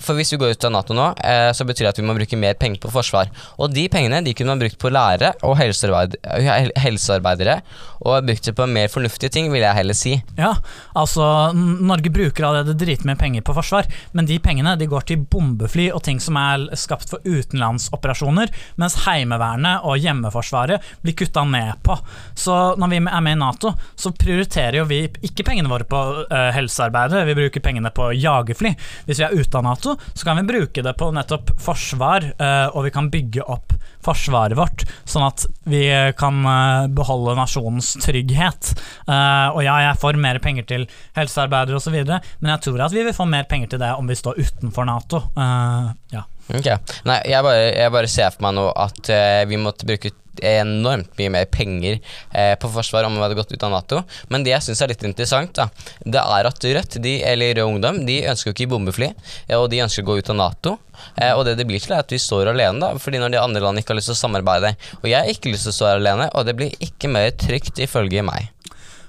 For 0.00 0.16
hvis 0.16 0.32
vi 0.32 0.38
går 0.40 0.54
ut 0.54 0.64
av 0.64 0.72
Nato 0.72 0.94
nå, 0.96 1.10
eh, 1.20 1.43
så 1.52 1.66
betyr 1.68 1.86
det 1.86 1.94
at 1.94 2.00
vi 2.00 2.06
må 2.06 2.16
bruke 2.16 2.38
mer 2.40 2.56
penger 2.58 2.80
på 2.82 2.92
forsvar. 2.94 3.30
Og 3.58 3.74
de 3.74 3.86
pengene 3.92 4.22
de 4.24 4.34
kunne 4.36 4.54
man 4.54 4.62
brukt 4.62 4.78
på 4.80 4.92
lærere 4.94 5.34
og 5.44 5.58
helsearbeidere, 5.60 7.58
og 8.04 8.26
brukt 8.28 8.44
det 8.44 8.54
på 8.56 8.66
mer 8.70 8.90
fornuftige 8.92 9.32
ting, 9.32 9.50
vil 9.52 9.64
jeg 9.64 9.78
heller 9.78 9.96
si. 9.96 10.14
Ja, 10.38 10.52
altså 10.96 11.26
Norge 11.56 12.12
bruker 12.12 12.46
allerede 12.48 12.76
dritmye 12.78 13.16
penger 13.18 13.44
på 13.46 13.56
forsvar, 13.56 13.88
men 14.12 14.28
de 14.28 14.38
pengene 14.42 14.76
de 14.80 14.88
går 14.90 15.08
til 15.08 15.24
bombefly 15.30 15.88
og 15.94 16.04
ting 16.06 16.20
som 16.22 16.38
er 16.40 16.68
skapt 16.78 17.10
for 17.12 17.24
utenlandsoperasjoner, 17.24 18.52
mens 18.80 18.98
Heimevernet 19.06 19.86
og 19.88 20.00
Hjemmeforsvaret 20.02 20.84
blir 21.02 21.16
kutta 21.18 21.46
ned 21.48 21.80
på. 21.86 21.96
Så 22.38 22.74
når 22.80 22.92
vi 22.92 23.00
er 23.00 23.24
med 23.24 23.36
i 23.36 23.40
Nato, 23.40 23.74
så 23.96 24.12
prioriterer 24.14 24.80
jo 24.82 24.88
vi 24.90 25.04
ikke 25.24 25.46
pengene 25.46 25.70
våre 25.72 25.88
på 25.88 26.00
uh, 26.28 26.50
helsearbeidere, 26.54 27.26
vi 27.28 27.38
bruker 27.38 27.64
pengene 27.64 27.92
på 27.94 28.10
jagerfly. 28.16 28.74
Hvis 29.08 29.20
vi 29.20 29.26
er 29.26 29.36
ute 29.36 29.60
av 29.60 29.66
Nato, 29.66 29.96
så 30.12 30.28
kan 30.28 30.40
vi 30.40 30.48
bruke 30.48 30.84
det 30.84 30.96
på 30.98 31.10
nettopp 31.14 31.54
forsvar, 31.62 32.30
eh, 32.34 32.66
og 32.74 32.86
vi 32.86 32.92
kan 32.94 33.10
bygge 33.12 33.44
opp 33.50 33.72
forsvaret 34.04 34.58
vårt, 34.58 34.84
sånn 35.08 35.26
at 35.26 35.46
vi 35.70 35.86
kan 36.18 36.42
eh, 36.48 36.90
beholde 36.94 37.36
nasjonens 37.38 37.94
trygghet. 38.04 38.74
Eh, 39.08 39.48
og 39.54 39.62
ja, 39.64 39.78
jeg 39.88 40.00
får 40.02 40.20
mer 40.20 40.40
penger 40.44 40.68
til 40.68 40.86
helsearbeidere 41.16 41.80
osv., 41.80 41.96
men 42.04 42.52
jeg 42.54 42.64
tror 42.66 42.86
at 42.86 42.94
vi 42.94 43.04
vil 43.06 43.16
få 43.16 43.26
mer 43.28 43.48
penger 43.50 43.74
til 43.74 43.82
det 43.82 43.94
om 43.96 44.08
vi 44.10 44.18
står 44.18 44.40
utenfor 44.40 44.88
Nato. 44.88 45.24
Eh, 45.34 45.90
ja. 46.14 46.24
Ok, 46.52 46.68
Nei, 47.08 47.20
jeg 47.30 47.46
bare, 47.46 47.70
jeg 47.72 47.92
bare 47.94 48.10
ser 48.10 48.34
for 48.34 48.44
meg 48.44 48.58
nå 48.58 48.68
at 48.76 49.10
eh, 49.12 49.44
vi 49.48 49.60
måtte 49.60 49.88
bruke 49.88 50.12
enormt 50.42 51.12
mye 51.18 51.30
mer 51.30 51.44
penger 51.44 51.98
eh, 52.32 52.54
på 52.58 52.68
forsvar 52.68 53.06
om 53.06 53.14
vi 53.14 53.22
hadde 53.22 53.36
gått 53.38 53.52
ut 53.52 53.62
av 53.62 53.70
Nato. 53.70 54.02
Men 54.28 54.44
det 54.44 54.54
jeg 54.54 54.66
syns 54.68 54.82
er 54.82 54.92
litt 54.92 55.04
interessant, 55.06 55.54
da, 55.56 55.68
det 56.04 56.20
er 56.20 56.48
at 56.50 56.68
Rødt, 56.76 56.98
de, 57.04 57.14
eller 57.26 57.54
Rød 57.54 57.76
Ungdom, 57.76 58.02
de 58.08 58.20
ønsker 58.30 58.50
jo 58.50 58.56
ikke 58.56 58.70
bombefly, 58.74 59.12
eh, 59.48 59.56
og 59.58 59.68
de 59.72 59.82
ønsker 59.84 60.04
å 60.04 60.10
gå 60.10 60.18
ut 60.20 60.32
av 60.34 60.40
Nato. 60.40 60.76
Eh, 61.16 61.32
og 61.32 61.44
det 61.48 61.56
det 61.60 61.68
blir 61.68 61.82
til, 61.82 61.94
er 61.94 62.04
at 62.04 62.14
vi 62.14 62.20
står 62.22 62.52
alene, 62.54 62.80
da, 62.82 62.92
fordi 63.00 63.22
når 63.22 63.34
de 63.34 63.42
andre 63.42 63.64
landene 63.64 63.84
ikke 63.84 63.94
har 63.94 64.00
lyst 64.00 64.12
til 64.12 64.18
å 64.18 64.22
samarbeide. 64.24 64.74
Og 65.02 65.08
jeg 65.10 65.20
har 65.20 65.30
ikke 65.30 65.54
lyst 65.54 65.68
til 65.68 65.74
å 65.74 65.78
stå 65.78 65.92
her 65.92 66.02
alene, 66.02 66.30
og 66.34 66.48
det 66.48 66.58
blir 66.58 66.82
ikke 66.84 67.12
mer 67.12 67.30
trygt 67.38 67.82
ifølge 67.84 68.26
meg. 68.26 68.53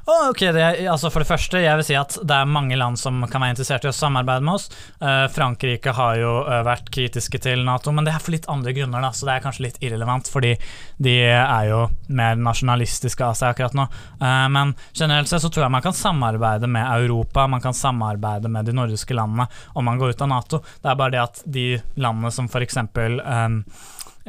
Ok, 0.05 0.39
det, 0.39 0.61
er- 0.61 0.91
altså 0.91 1.09
For 1.09 1.23
det 1.23 1.27
første, 1.31 1.57
jeg 1.63 1.77
vil 1.79 1.85
si 1.87 1.95
at 1.97 2.13
det 2.21 2.35
er 2.35 2.45
mange 2.45 2.75
land 2.77 2.99
som 3.01 3.23
kan 3.25 3.41
være 3.41 3.55
interessert 3.55 3.87
i 3.87 3.89
å 3.89 3.95
samarbeide 3.95 4.45
med 4.45 4.53
oss. 4.59 4.67
Uh, 5.01 5.25
Frankrike 5.33 5.95
har 5.97 6.19
jo 6.19 6.33
uh, 6.45 6.59
vært 6.67 6.91
kritiske 6.93 7.39
til 7.41 7.63
Nato, 7.65 7.89
men 7.89 8.05
det 8.05 8.13
er 8.13 8.21
for 8.21 8.35
litt 8.35 8.45
andre 8.51 8.75
grunner, 8.77 9.01
da, 9.01 9.09
så 9.09 9.25
det 9.25 9.33
er 9.33 9.45
kanskje 9.47 9.65
litt 9.65 9.79
irrelevant, 9.81 10.29
fordi 10.29 10.53
de 11.01 11.15
er 11.25 11.71
jo 11.71 11.79
mer 12.13 12.37
nasjonalistiske 12.37 13.25
av 13.25 13.33
seg 13.39 13.55
akkurat 13.55 13.73
nå. 13.81 13.87
Uh, 14.21 14.45
men 14.53 14.75
generelt 14.93 15.31
sett 15.31 15.41
så 15.41 15.49
tror 15.49 15.65
jeg 15.65 15.73
man 15.79 15.87
kan 15.87 15.97
samarbeide 15.97 16.69
med 16.69 16.85
Europa, 16.85 17.47
man 17.49 17.65
kan 17.65 17.73
samarbeide 17.73 18.51
med 18.53 18.69
de 18.69 18.77
nordiske 18.77 19.17
landene 19.17 19.49
om 19.73 19.89
man 19.89 19.97
går 19.97 20.13
ut 20.13 20.21
av 20.21 20.29
Nato. 20.35 20.61
Det 20.85 20.91
er 20.93 21.01
bare 21.01 21.17
det 21.17 21.23
at 21.23 21.41
de 21.49 21.67
landene 21.97 22.29
som 22.29 22.45
eh, 22.45 22.51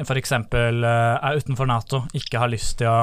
for 0.08 0.16
eksempel 0.16 0.84
eh, 0.88 1.16
er 1.20 1.36
utenfor 1.36 1.68
Nato, 1.68 2.06
ikke 2.16 2.40
har 2.40 2.52
lyst 2.52 2.78
til 2.80 2.88
å 2.88 2.98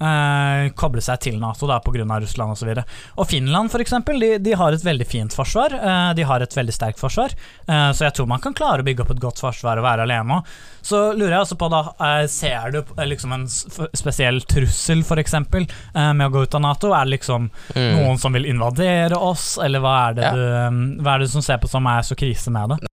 eh, 0.00 0.70
koble 0.78 1.02
seg 1.04 1.20
til 1.20 1.38
Nato 1.40 1.66
da, 1.66 1.80
pga. 1.80 2.04
Russland 2.20 2.52
osv. 2.54 2.68
Og, 2.68 2.78
så 2.78 3.18
og 3.18 3.28
Finland 3.28 3.70
for 3.70 3.80
eksempel, 3.82 4.18
de, 4.20 4.38
de 4.38 4.52
har 4.56 4.72
et 4.72 4.84
veldig 4.84 5.06
fint 5.06 5.34
forsvar. 5.34 5.74
eh, 5.74 6.14
de 6.14 6.22
har 6.22 6.40
et 6.44 6.54
veldig 6.56 6.74
sterkt 6.74 6.98
forsvar. 7.00 7.34
eh, 7.66 7.90
så 7.92 8.04
jeg 8.06 8.14
tror 8.14 8.26
man 8.28 8.40
kan 8.40 8.54
klare 8.54 8.82
å 8.82 8.86
bygge 8.86 9.02
opp 9.02 9.10
et 9.16 9.20
godt 9.20 9.40
forsvar 9.40 9.78
og 9.78 9.84
være 9.84 10.06
alene 10.06 10.38
òg. 10.38 10.44
Så 10.88 11.12
lurer 11.18 11.34
jeg 11.36 11.40
også 11.46 11.58
på, 11.58 11.68
da, 11.70 11.82
eh, 12.00 12.26
ser 12.26 12.70
du 12.72 12.78
eh, 12.82 13.06
liksom 13.06 13.32
en 13.34 13.46
spesiell 13.48 14.40
trussel 14.48 15.02
for 15.04 15.16
eksempel, 15.20 15.66
eh, 15.94 16.12
med 16.12 16.28
å 16.28 16.32
gå 16.38 16.42
ut 16.46 16.54
av 16.54 16.62
Nato? 16.62 16.92
Er 16.94 17.04
det 17.04 17.18
liksom 17.18 17.50
Mm. 17.74 17.94
noen 17.98 18.18
som 18.18 18.32
vil 18.32 18.46
invadere 18.46 19.16
oss, 19.16 19.58
eller 19.62 19.80
hva 19.80 20.08
er, 20.08 20.14
det 20.14 20.22
Ja. 20.24 20.30
du, 20.32 21.02
hva 21.02 21.14
er 21.14 21.18
det 21.18 21.26
du 21.28 21.32
som 21.32 21.42
ser 21.42 21.58
på 21.58 21.68
som 21.68 21.86
er 21.86 22.00
så 22.02 22.14
krise 22.16 22.50
med 22.50 22.70
det? 22.70 22.88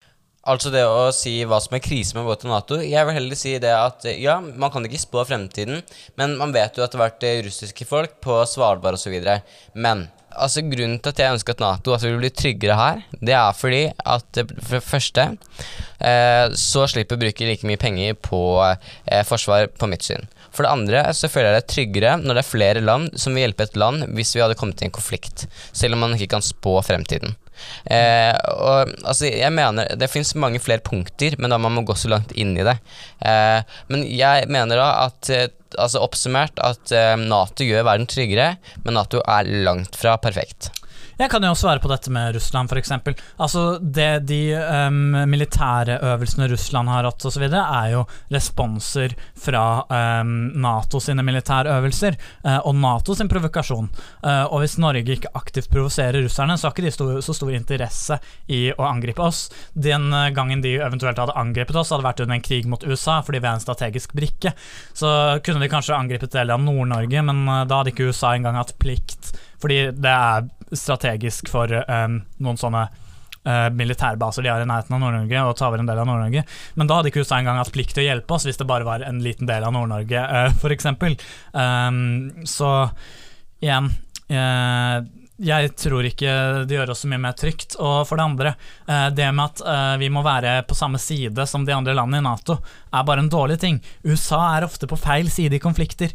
Altså 0.46 0.70
det 0.70 0.84
å 0.86 1.08
si 1.16 1.40
hva 1.48 1.58
som 1.64 1.74
er 1.74 1.82
krise 1.82 2.14
med 2.14 2.28
gå 2.28 2.36
til 2.38 2.52
Nato 2.52 2.78
Jeg 2.78 3.08
vil 3.08 3.16
heller 3.18 3.40
si 3.40 3.56
det 3.62 3.72
at 3.74 4.06
ja, 4.22 4.38
man 4.44 4.70
kan 4.74 4.86
ikke 4.86 5.02
spå 5.02 5.24
fremtiden, 5.26 5.82
men 6.20 6.36
man 6.38 6.54
vet 6.54 6.78
jo 6.78 6.86
at 6.86 6.94
det 6.94 7.00
har 7.00 7.08
vært 7.08 7.26
eh, 7.26 7.42
russiske 7.48 7.88
folk 7.90 8.20
på 8.22 8.38
Svalbard 8.50 9.00
osv. 9.00 9.16
Men 9.74 10.06
altså 10.36 10.64
Grunnen 10.66 11.00
til 11.00 11.14
at 11.14 11.22
jeg 11.22 11.36
ønsker 11.36 11.56
at 11.56 11.64
Nato 11.64 11.94
altså, 11.96 12.12
vil 12.12 12.22
bli 12.22 12.32
tryggere 12.34 12.78
her, 12.80 13.02
det 13.22 13.36
er 13.38 13.58
fordi 13.58 13.82
at 13.90 14.42
eh, 14.42 14.54
for 14.60 14.78
det 14.78 14.86
første 14.86 15.26
eh, 15.32 16.56
så 16.60 16.86
slipper 16.92 17.18
å 17.18 17.24
bruke 17.26 17.48
like 17.50 17.68
mye 17.68 17.82
penger 17.82 18.18
på 18.20 18.42
eh, 18.68 19.24
forsvar, 19.28 19.70
på 19.80 19.90
mitt 19.92 20.06
syn. 20.06 20.28
For 20.56 20.66
det 20.66 20.72
andre 20.72 21.02
så 21.18 21.30
føler 21.32 21.52
jeg 21.52 21.62
det 21.62 21.72
tryggere 21.74 22.14
når 22.22 22.38
det 22.38 22.44
er 22.44 22.52
flere 22.52 22.86
land 22.86 23.18
som 23.20 23.36
vil 23.36 23.48
hjelpe 23.48 23.68
et 23.68 23.80
land 23.80 24.06
hvis 24.16 24.36
vi 24.36 24.44
hadde 24.44 24.60
kommet 24.60 24.84
i 24.84 24.90
en 24.90 24.96
konflikt, 24.96 25.48
selv 25.72 25.98
om 25.98 26.06
man 26.06 26.16
ikke 26.18 26.36
kan 26.38 26.46
spå 26.46 26.78
fremtiden. 26.86 27.36
Eh, 27.86 28.34
og, 28.54 28.94
altså, 29.06 29.28
jeg 29.30 29.52
mener 29.54 29.92
Det 30.00 30.10
fins 30.12 30.34
mange 30.40 30.62
flere 30.64 30.84
punkter, 30.86 31.38
men 31.40 31.54
da 31.54 31.60
man 31.62 31.76
må 31.76 31.86
gå 31.88 31.96
så 31.98 32.12
langt 32.12 32.34
inn 32.36 32.56
i 32.58 32.66
det. 32.66 32.78
Eh, 33.26 33.78
men 33.92 34.08
jeg 34.10 34.50
mener 34.52 34.82
da 34.82 34.90
at 35.06 35.32
eh, 35.34 35.48
altså 35.80 36.04
Oppsummert 36.06 36.60
at 36.64 36.94
eh, 36.96 37.16
Nato 37.20 37.68
gjør 37.68 37.88
verden 37.88 38.10
tryggere, 38.10 38.56
men 38.86 38.98
Nato 39.00 39.24
er 39.26 39.50
langt 39.68 39.98
fra 40.00 40.18
perfekt. 40.22 40.72
Jeg 41.16 41.32
kan 41.32 41.46
jo 41.48 41.54
svare 41.56 41.80
på 41.80 41.88
dette 41.88 42.12
med 42.12 42.34
Russland, 42.36 42.68
f.eks. 42.68 42.92
Altså, 43.40 43.62
det 43.80 44.26
de 44.28 44.40
um, 44.60 45.16
militære 45.32 45.96
øvelsene 46.12 46.50
Russland 46.52 46.92
har 46.92 47.08
hatt 47.08 47.28
osv., 47.30 47.46
er 47.48 47.94
jo 47.94 48.02
responser 48.36 49.16
fra 49.40 49.64
um, 49.88 50.34
Nato 50.60 51.00
sine 51.00 51.24
militære 51.24 51.72
øvelser 51.78 52.18
uh, 52.44 52.60
og 52.68 52.76
Nato 52.82 53.16
sin 53.16 53.32
provokasjon. 53.32 53.88
Uh, 54.26 54.44
og 54.50 54.60
hvis 54.66 54.76
Norge 54.84 55.16
ikke 55.16 55.32
aktivt 55.40 55.72
provoserer 55.72 56.20
russerne, 56.26 56.60
så 56.60 56.68
har 56.68 56.76
ikke 56.76 56.88
de 56.90 56.94
stor, 56.98 57.16
så 57.24 57.38
stor 57.40 57.56
interesse 57.56 58.20
i 58.52 58.66
å 58.76 58.90
angripe 58.90 59.24
oss. 59.24 59.48
Den 59.72 60.12
uh, 60.12 60.28
gangen 60.36 60.66
de 60.66 60.76
eventuelt 60.82 61.24
hadde 61.24 61.40
angrepet 61.40 61.80
oss, 61.80 61.96
hadde 61.96 62.10
vært 62.10 62.26
under 62.26 62.36
en 62.36 62.44
krig 62.44 62.68
mot 62.68 62.84
USA 62.84 63.22
fordi 63.24 63.40
vi 63.40 63.54
er 63.54 63.56
en 63.56 63.64
strategisk 63.64 64.12
brikke. 64.20 64.52
Så 64.92 65.16
kunne 65.48 65.64
de 65.64 65.72
kanskje 65.72 65.96
angrepet 65.96 66.36
deler 66.36 66.60
av 66.60 66.68
Nord-Norge, 66.68 67.24
men 67.32 67.46
da 67.70 67.80
hadde 67.80 67.96
ikke 67.96 68.12
USA 68.12 68.36
engang 68.36 68.60
hatt 68.60 68.76
plikt 68.84 69.32
fordi 69.62 69.80
det 69.96 70.12
er 70.12 70.48
strategisk 70.76 71.50
for 71.52 71.72
um, 71.86 72.20
noen 72.44 72.60
sånne 72.60 72.86
uh, 72.88 73.68
militærbaser 73.76 74.46
de 74.46 74.52
har 74.52 74.64
i 74.64 74.70
nærheten 74.70 74.96
av 74.98 75.04
Nord-Norge, 75.04 75.44
og 75.46 75.58
ta 75.60 75.70
over 75.70 75.82
en 75.82 75.90
del 75.90 76.02
av 76.02 76.10
Nord-Norge. 76.10 76.46
Men 76.76 76.90
da 76.90 77.00
hadde 77.00 77.12
ikke 77.12 77.26
USA 77.26 77.40
engang 77.40 77.60
hatt 77.62 77.74
plikt 77.76 77.96
til 77.98 78.06
å 78.06 78.08
hjelpe 78.10 78.38
oss 78.38 78.48
hvis 78.48 78.60
det 78.62 78.70
bare 78.70 78.88
var 78.88 79.06
en 79.06 79.22
liten 79.24 79.50
del 79.50 79.68
av 79.68 79.76
Nord-Norge, 79.76 80.24
uh, 80.26 80.50
f.eks. 80.56 80.90
Um, 81.54 82.02
så 82.50 82.72
igjen 83.64 83.92
uh, 84.34 85.06
jeg 85.42 85.74
tror 85.76 86.08
ikke 86.08 86.32
det 86.68 86.78
gjør 86.78 86.94
oss 86.94 87.04
så 87.04 87.10
mye 87.12 87.22
mer 87.26 87.36
trygt. 87.38 87.78
Og 87.80 88.06
for 88.08 88.20
det 88.20 88.26
andre, 88.26 88.54
det 89.16 89.28
med 89.36 89.46
at 89.46 90.00
vi 90.00 90.10
må 90.14 90.24
være 90.26 90.58
på 90.68 90.78
samme 90.78 91.02
side 91.02 91.48
som 91.50 91.66
de 91.68 91.76
andre 91.76 91.96
landene 91.98 92.22
i 92.22 92.26
Nato, 92.26 92.58
er 92.96 93.08
bare 93.08 93.24
en 93.24 93.32
dårlig 93.32 93.60
ting. 93.60 93.82
USA 94.08 94.42
er 94.56 94.68
ofte 94.68 94.88
på 94.88 95.00
feil 95.00 95.28
side 95.34 95.58
i 95.58 95.64
konflikter. 95.64 96.14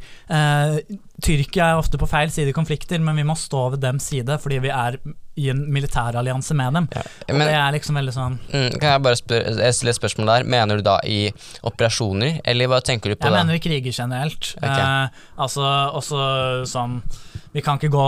Tyrkia 1.21 1.73
er 1.73 1.81
ofte 1.81 2.01
på 2.01 2.09
feil 2.09 2.33
side 2.33 2.55
i 2.55 2.57
konflikter, 2.57 3.03
men 3.05 3.21
vi 3.21 3.27
må 3.29 3.37
stå 3.37 3.69
ved 3.75 3.85
dems 3.85 4.09
side 4.09 4.39
fordi 4.41 4.63
vi 4.65 4.73
er 4.73 4.97
i 5.41 5.49
en 5.51 5.61
militærallianse 5.73 6.55
med 6.55 6.75
dem. 6.77 6.89
Ja, 6.95 7.03
men, 7.29 7.43
og 7.43 7.49
det 7.49 7.57
er 7.57 7.75
liksom 7.77 7.99
veldig 8.01 8.15
sånn 8.15 8.37
mm, 8.43 8.79
Kan 8.81 8.89
jeg 8.91 9.03
bare 9.07 9.19
spørre, 9.21 9.55
jeg 9.63 9.77
stille 9.77 9.95
et 9.95 9.99
spørsmål 10.01 10.33
der? 10.33 10.47
Mener 10.57 10.81
du 10.81 10.87
da 10.87 10.99
i 11.07 11.21
operasjoner, 11.67 12.41
eller 12.45 12.71
hva 12.71 12.81
tenker 12.85 13.13
du 13.13 13.17
på 13.17 13.29
jeg 13.29 13.37
da? 13.37 13.41
Jeg 13.41 13.49
mener 13.49 13.61
i 13.61 13.65
kriger 13.65 13.97
generelt. 14.03 14.53
Okay. 14.59 14.85
Eh, 14.85 15.27
altså 15.47 15.67
også 16.01 16.25
sånn 16.69 17.01
Vi 17.53 17.63
kan 17.65 17.79
ikke 17.81 17.93
gå 17.93 18.07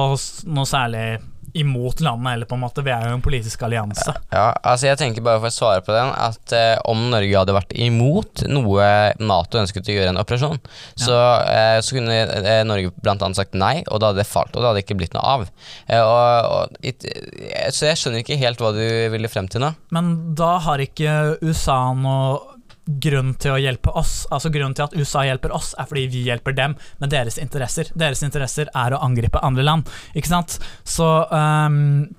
noe 0.55 0.69
særlig 0.69 1.07
imot 1.53 2.01
landet 2.01 2.31
heller, 2.31 2.47
på 2.47 2.55
en 2.55 2.63
måte. 2.63 2.83
Vi 2.85 2.93
er 2.93 3.09
jo 3.09 3.17
en 3.17 3.25
politisk 3.25 3.63
allianse. 3.67 4.15
Ja, 4.33 4.47
altså 4.65 4.89
jeg 4.89 4.99
tenker 5.01 5.25
bare 5.25 5.41
for 5.43 5.51
å 5.51 5.55
svare 5.55 5.83
på 5.85 5.93
den, 5.93 6.13
at 6.17 6.55
eh, 6.57 6.77
om 6.89 7.03
Norge 7.13 7.37
hadde 7.37 7.57
vært 7.57 7.75
imot 7.77 8.45
noe 8.49 8.87
Nato 9.21 9.61
ønsket 9.61 9.91
å 9.91 9.97
gjøre 9.97 10.15
en 10.15 10.21
operasjon, 10.23 10.61
ja. 10.63 11.03
så, 11.05 11.19
eh, 11.53 11.77
så, 11.85 11.99
kunne 11.99 12.17
eh, 12.41 12.63
Norge 12.69 12.95
blant 13.05 13.25
annet 13.25 13.41
sagt 13.43 13.59
nei, 13.59 13.83
og 13.89 14.01
da 14.01 14.11
hadde 14.11 14.23
det 14.23 14.31
falt, 14.31 14.55
og 14.55 14.63
det 14.63 14.71
hadde 14.71 14.85
ikke 14.87 14.99
blitt 15.03 15.17
noe 15.17 15.35
av. 15.35 15.45
Eh, 15.89 16.01
og, 16.01 16.49
og, 16.55 16.81
it, 16.81 17.05
eh, 17.05 17.69
så 17.75 17.91
jeg 17.91 18.01
skjønner 18.01 18.25
ikke 18.25 18.41
helt 18.41 18.63
hva 18.63 18.73
du 18.77 18.87
ville 19.13 19.33
frem 19.33 19.51
til 19.53 19.67
nå. 19.67 19.75
Men 19.93 20.15
da 20.39 20.55
har 20.71 20.81
ikke 20.81 21.37
USA 21.45 21.83
noe 21.99 22.52
grunn 22.87 23.35
til 23.41 23.55
å 23.55 23.61
hjelpe 23.63 23.93
oss. 23.99 24.23
Altså 24.35 24.51
Grunnen 24.53 24.75
til 24.79 24.87
at 24.89 24.97
USA 24.97 25.27
hjelper 25.27 25.55
oss, 25.55 25.73
er 25.79 25.89
fordi 25.91 26.09
vi 26.13 26.25
hjelper 26.27 26.57
dem 26.57 26.75
med 27.03 27.13
deres 27.15 27.39
interesser. 27.43 27.93
Deres 27.99 28.25
interesser 28.27 28.71
er 28.75 28.95
å 28.95 29.03
angripe 29.05 29.43
andre 29.43 29.67
land, 29.67 29.95
ikke 30.19 30.33
sant? 30.33 30.59
Så 30.85 31.07
um, 31.31 32.11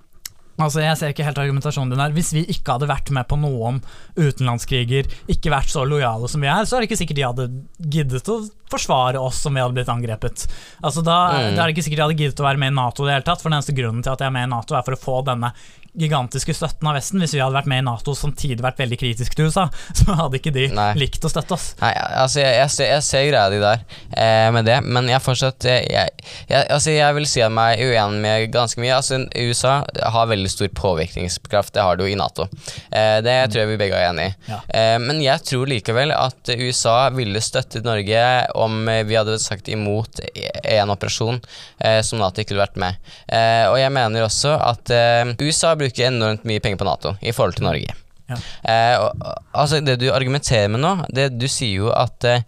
Altså 0.61 0.83
Jeg 0.83 0.97
ser 0.99 1.13
ikke 1.13 1.25
helt 1.25 1.39
argumentasjonen 1.41 1.93
din 1.93 2.01
der. 2.01 2.13
Hvis 2.13 2.29
vi 2.35 2.43
ikke 2.53 2.75
hadde 2.75 2.89
vært 2.91 3.09
med 3.15 3.25
på 3.29 3.39
noen 3.41 3.79
utenlandskriger, 4.13 5.09
ikke 5.31 5.49
vært 5.53 5.71
så 5.73 5.81
lojale 5.87 6.29
som 6.29 6.43
vi 6.45 6.51
er, 6.51 6.67
så 6.69 6.77
er 6.77 6.83
det 6.83 6.91
ikke 6.91 6.99
sikkert 6.99 7.17
de 7.17 7.25
hadde 7.25 7.47
giddet 7.95 8.29
å 8.29 8.37
forsvare 8.69 9.21
oss 9.21 9.41
som 9.43 9.57
vi 9.57 9.63
hadde 9.63 9.73
blitt 9.77 9.89
angrepet. 9.89 10.45
Altså 10.85 11.01
da, 11.05 11.17
mm. 11.33 11.55
da 11.57 11.63
er 11.63 11.65
det 11.65 11.75
ikke 11.75 11.87
sikkert 11.87 12.03
de 12.03 12.05
hadde 12.05 12.19
giddet 12.21 12.43
å 12.43 12.45
være 12.45 12.61
med 12.61 12.73
i 12.73 12.77
Nato 12.77 13.05
i 13.05 13.09
det 13.09 13.17
hele 13.17 13.27
tatt, 13.27 13.41
for 13.41 13.49
den 13.49 13.57
eneste 13.57 13.75
grunnen 13.77 14.05
til 14.05 14.13
at 14.13 14.21
jeg 14.21 14.29
er 14.29 14.35
med 14.37 14.45
i 14.45 14.51
Nato, 14.53 14.77
er 14.77 14.85
for 14.85 14.97
å 14.97 15.01
få 15.01 15.17
denne 15.25 15.49
gigantiske 15.93 16.53
støtten 16.57 16.87
av 16.89 16.97
Vesten. 16.97 17.21
Hvis 17.23 17.35
vi 17.35 17.41
hadde 17.41 17.55
vært 17.55 17.69
med 17.69 17.83
i 17.83 17.85
Nato 17.85 18.13
og 18.13 18.17
samtidig 18.19 18.63
vært 18.63 18.81
veldig 18.81 18.97
kritiske 18.99 19.37
til 19.37 19.49
USA, 19.49 19.67
så 19.99 20.17
hadde 20.17 20.39
ikke 20.39 20.53
de 20.55 20.67
Nei. 20.73 20.89
likt 20.99 21.25
å 21.25 21.31
støtte 21.31 21.57
oss. 21.57 21.67
Nei, 21.81 21.91
altså 21.93 22.41
jeg, 22.41 22.55
jeg, 22.59 22.73
ser, 22.75 22.89
jeg 22.91 23.05
ser 23.07 23.27
greia 23.29 23.45
di 23.53 23.61
der 23.61 23.83
eh, 24.11 24.47
med 24.55 24.67
det, 24.69 24.79
men 24.85 25.09
jeg 25.11 25.23
fortsatt 25.23 25.67
jeg, 25.69 26.11
altså 26.49 26.93
jeg 26.93 27.17
vil 27.17 27.27
si 27.29 27.43
meg 27.53 27.81
uenig 27.83 28.23
med 28.23 28.47
ganske 28.53 28.81
mye. 28.81 28.95
Altså 28.97 29.21
USA 29.37 29.75
har 30.15 30.31
veldig 30.31 30.51
stor 30.51 30.71
påvirkningskraft, 30.79 31.73
det 31.75 31.85
har 31.85 31.99
du 31.99 32.05
i 32.07 32.17
Nato. 32.19 32.47
Eh, 32.89 33.19
det 33.25 33.37
tror 33.51 33.63
jeg 33.63 33.73
vi 33.73 33.79
begge 33.81 33.99
er 33.99 34.09
enig 34.09 34.29
i. 34.31 34.35
Ja. 34.49 34.61
Eh, 34.73 34.97
men 35.03 35.21
jeg 35.23 35.45
tror 35.47 35.69
likevel 35.69 36.13
at 36.15 36.53
USA 36.57 36.97
ville 37.13 37.41
støttet 37.43 37.85
Norge 37.85 38.23
om 38.59 38.85
vi 39.07 39.17
hadde 39.17 39.37
sagt 39.41 39.69
imot 39.71 40.21
en 40.63 40.93
operasjon 40.93 41.39
eh, 41.79 42.01
som 42.05 42.21
Nato 42.21 42.41
ikke 42.41 42.55
ville 42.55 42.65
vært 42.65 42.79
med. 42.81 42.99
Eh, 43.27 43.65
og 43.69 43.77
jeg 43.79 43.93
mener 43.93 44.25
også 44.25 44.55
at 44.57 44.93
eh, 44.93 45.33
USA 45.43 45.73
bruker 45.83 46.09
enormt 46.09 46.47
mye 46.47 46.63
penger 46.63 46.81
på 46.81 46.89
Nato 46.89 47.17
i 47.21 47.35
forhold 47.35 47.59
til 47.59 47.69
Norge. 47.69 47.99
Ja. 48.29 48.37
Eh, 48.71 48.97
og, 49.03 49.23
altså 49.51 49.81
Det 49.83 49.97
du 49.99 50.05
argumenterer 50.15 50.69
med 50.71 50.79
nå, 50.83 50.93
det, 51.11 51.27
du 51.35 51.43
sier 51.51 51.83
jo 51.83 51.89
at 51.91 52.23
eh, 52.27 52.45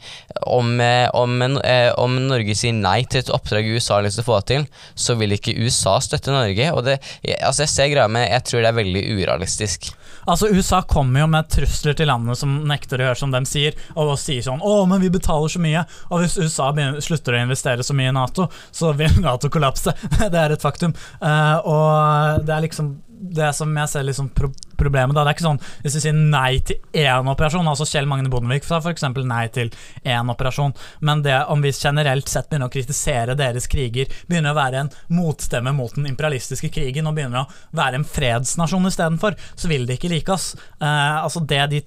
om, 0.48 0.78
eh, 0.80 1.08
om, 1.12 1.42
eh, 1.60 1.90
om, 2.00 2.16
Norge 2.30 2.56
sier 2.56 2.76
nei 2.76 3.02
til 3.04 3.22
et 3.22 3.32
oppdrag 3.34 3.68
USA 3.76 4.00
har 4.00 4.06
lyst 4.08 4.22
til 4.22 4.26
å 4.26 4.30
få 4.30 4.40
til, 4.48 4.66
så 4.96 5.18
vil 5.20 5.36
ikke 5.36 5.58
USA 5.60 5.98
støtte 6.04 6.34
Norge. 6.34 6.72
Og 6.72 6.86
det, 6.88 7.00
altså 7.42 7.66
Jeg 7.66 7.74
ser 7.74 7.92
greia, 7.92 8.08
men 8.12 8.28
jeg 8.30 8.48
tror 8.48 8.64
det 8.64 8.72
er 8.72 8.80
veldig 8.80 9.06
urealistisk. 9.20 9.92
Altså 10.26 10.50
USA 10.50 10.82
kommer 10.90 11.22
jo 11.22 11.30
med 11.30 11.50
trusler 11.54 11.98
til 11.98 12.10
landene 12.10 12.38
som 12.40 12.56
nekter 12.70 13.02
å 13.02 13.10
høre 13.12 13.20
som 13.20 13.34
dem 13.34 13.46
sier, 13.46 13.76
og 13.94 14.16
sier 14.18 14.42
sånn 14.46 14.64
'Å, 14.64 14.88
men 14.90 15.04
vi 15.04 15.12
betaler 15.14 15.52
så 15.52 15.62
mye', 15.62 15.86
og 16.10 16.24
hvis 16.24 16.40
USA 16.40 16.72
slutter 17.04 17.36
å 17.36 17.44
investere 17.44 17.86
så 17.86 17.94
mye 17.94 18.10
i 18.10 18.16
Nato, 18.16 18.48
så 18.72 18.94
vil 18.98 19.20
Nato 19.26 19.52
kollapse. 19.54 19.94
det 20.34 20.40
er 20.40 20.56
et 20.56 20.66
faktum. 20.66 20.96
Uh, 21.22 21.60
og 21.62 22.46
det 22.46 22.56
er 22.56 22.66
liksom 22.66 22.96
det 23.20 23.54
som 23.54 23.78
jeg 23.78 23.90
ser 23.90 24.08
liksom 24.08 24.30
pro 24.30 24.52
problemet. 24.78 25.16
Da. 25.16 25.24
Det 25.24 25.34
er 25.34 25.38
ikke 25.38 25.48
sånn 25.48 25.62
Hvis 25.84 25.98
vi 25.98 26.04
sier 26.06 26.18
nei 26.18 26.60
til 26.66 26.80
én 27.06 27.32
operasjon, 27.32 27.68
altså 27.68 27.88
Kjell 27.90 28.10
Magne 28.10 28.32
Bondevik 28.32 28.68
sa 28.68 28.80
f.eks. 28.82 29.08
nei 29.26 29.46
til 29.56 29.72
én 30.04 30.32
operasjon, 30.32 30.76
men 31.06 31.24
det 31.26 31.38
om 31.52 31.64
vi 31.64 31.74
generelt 31.76 32.30
sett 32.32 32.50
begynner 32.50 32.70
å 32.70 32.74
kritisere 32.74 33.38
deres 33.38 33.68
kriger, 33.72 34.12
begynner 34.30 34.54
å 34.54 34.60
være 34.60 34.84
en 34.84 34.92
motstemme 35.16 35.74
mot 35.76 35.94
den 35.96 36.10
imperialistiske 36.12 36.72
krigen 36.74 37.08
og 37.10 37.18
begynner 37.18 37.44
å 37.44 37.78
være 37.78 38.02
en 38.02 38.08
fredsnasjon 38.08 38.90
istedenfor, 38.92 39.38
så 39.56 39.72
vil 39.72 39.88
de 39.88 39.98
ikke 39.98 40.12
like 40.12 40.34
oss. 40.34 40.54
Uh, 40.82 41.24
altså 41.24 41.44
det 41.46 41.64
de 41.74 41.84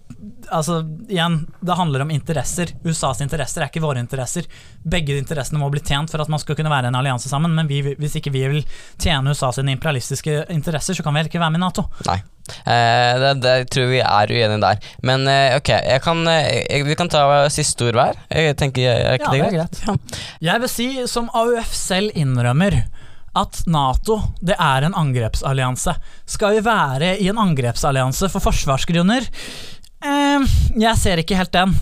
Altså 0.49 0.81
igjen, 1.13 1.43
det 1.61 1.75
handler 1.77 2.03
om 2.03 2.11
interesser. 2.11 2.71
USAs 2.85 3.21
interesser 3.21 3.63
er 3.63 3.71
ikke 3.71 3.83
våre 3.85 4.01
interesser. 4.01 4.47
Begge 4.83 5.19
interessene 5.21 5.61
må 5.61 5.69
bli 5.73 5.83
tjent 5.85 6.11
for 6.11 6.23
at 6.25 6.31
man 6.33 6.41
skal 6.41 6.57
kunne 6.59 6.73
være 6.73 6.89
en 6.89 6.97
allianse 6.99 7.29
sammen, 7.31 7.53
men 7.55 7.69
vi, 7.69 7.83
hvis 7.99 8.17
ikke 8.19 8.33
vi 8.35 8.47
vil 8.55 8.65
tjene 8.97 9.35
USA 9.35 9.53
sine 9.55 9.77
imperialistiske 9.77 10.47
interesser, 10.55 10.97
så 10.97 11.05
kan 11.05 11.15
vi 11.15 11.23
heller 11.23 11.33
ikke 11.33 11.43
være 11.43 11.55
med 11.55 11.63
i 11.63 11.67
Nato. 11.67 11.87
Nei. 12.09 12.19
Eh, 12.49 12.78
det, 13.23 13.33
det, 13.45 13.57
tror 13.73 13.89
vi 13.93 14.03
er 14.03 14.33
uenige 14.35 14.61
der. 14.63 14.93
Men 15.07 15.27
eh, 15.31 15.57
ok, 15.59 15.73
kan, 16.05 16.23
jeg, 16.29 16.85
vi 16.89 16.97
kan 16.99 17.11
ta 17.13 17.25
siste 17.53 17.89
ord 17.89 17.99
hver. 17.99 18.21
Jeg 18.33 18.59
tenker, 18.61 18.89
er 18.93 19.19
ikke 19.19 19.35
ja, 19.37 19.49
det 19.49 19.57
greit? 19.57 19.83
Ja. 19.87 19.97
Jeg 20.53 20.65
vil 20.65 20.73
si, 20.73 20.89
som 21.11 21.31
AUF 21.37 21.75
selv 21.77 22.15
innrømmer, 22.19 22.83
at 23.39 23.61
Nato 23.71 24.21
det 24.43 24.57
er 24.59 24.87
en 24.87 24.97
angrepsallianse. 24.99 25.95
Skal 26.29 26.59
vi 26.59 26.65
være 26.67 27.15
i 27.23 27.29
en 27.31 27.41
angrepsallianse 27.41 28.31
for 28.33 28.45
forsvarsgrunner? 28.49 29.29
Uh, 29.99 30.45
jeg 30.79 30.95
ser 31.01 31.19
ikke 31.19 31.35
helt 31.35 31.51
den. 31.51 31.73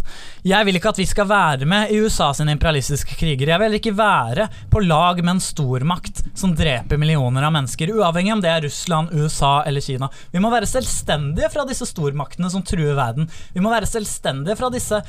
Jeg 0.46 0.64
vil 0.64 0.78
ikke 0.78 0.88
at 0.94 1.00
vi 1.02 1.04
skal 1.08 1.26
være 1.28 1.66
med 1.68 1.90
i 1.92 1.98
USA 2.00 2.30
sine 2.36 2.54
imperialistiske 2.54 3.16
kriger. 3.18 3.50
Jeg 3.52 3.60
vil 3.60 3.76
ikke 3.76 3.92
være 3.98 4.46
på 4.72 4.80
lag 4.80 5.20
med 5.20 5.34
en 5.34 5.42
stormakt 5.44 6.22
som 6.32 6.54
dreper 6.56 6.96
millioner 7.00 7.44
av 7.44 7.52
mennesker, 7.52 7.92
uavhengig 7.92 8.32
om 8.32 8.40
det 8.44 8.52
er 8.54 8.64
Russland, 8.64 9.12
USA 9.12 9.58
eller 9.68 9.84
Kina. 9.84 10.08
Vi 10.32 10.40
må 10.40 10.52
være 10.52 10.70
selvstendige 10.70 11.50
fra 11.52 11.66
disse 11.68 11.88
stormaktene 11.90 12.48
som 12.52 12.64
truer 12.64 12.96
verden. 12.96 13.28
Vi 13.52 13.64
må 13.64 13.74
være 13.74 13.90
selvstendige 13.90 14.56
fra 14.56 14.72
disse 14.72 15.02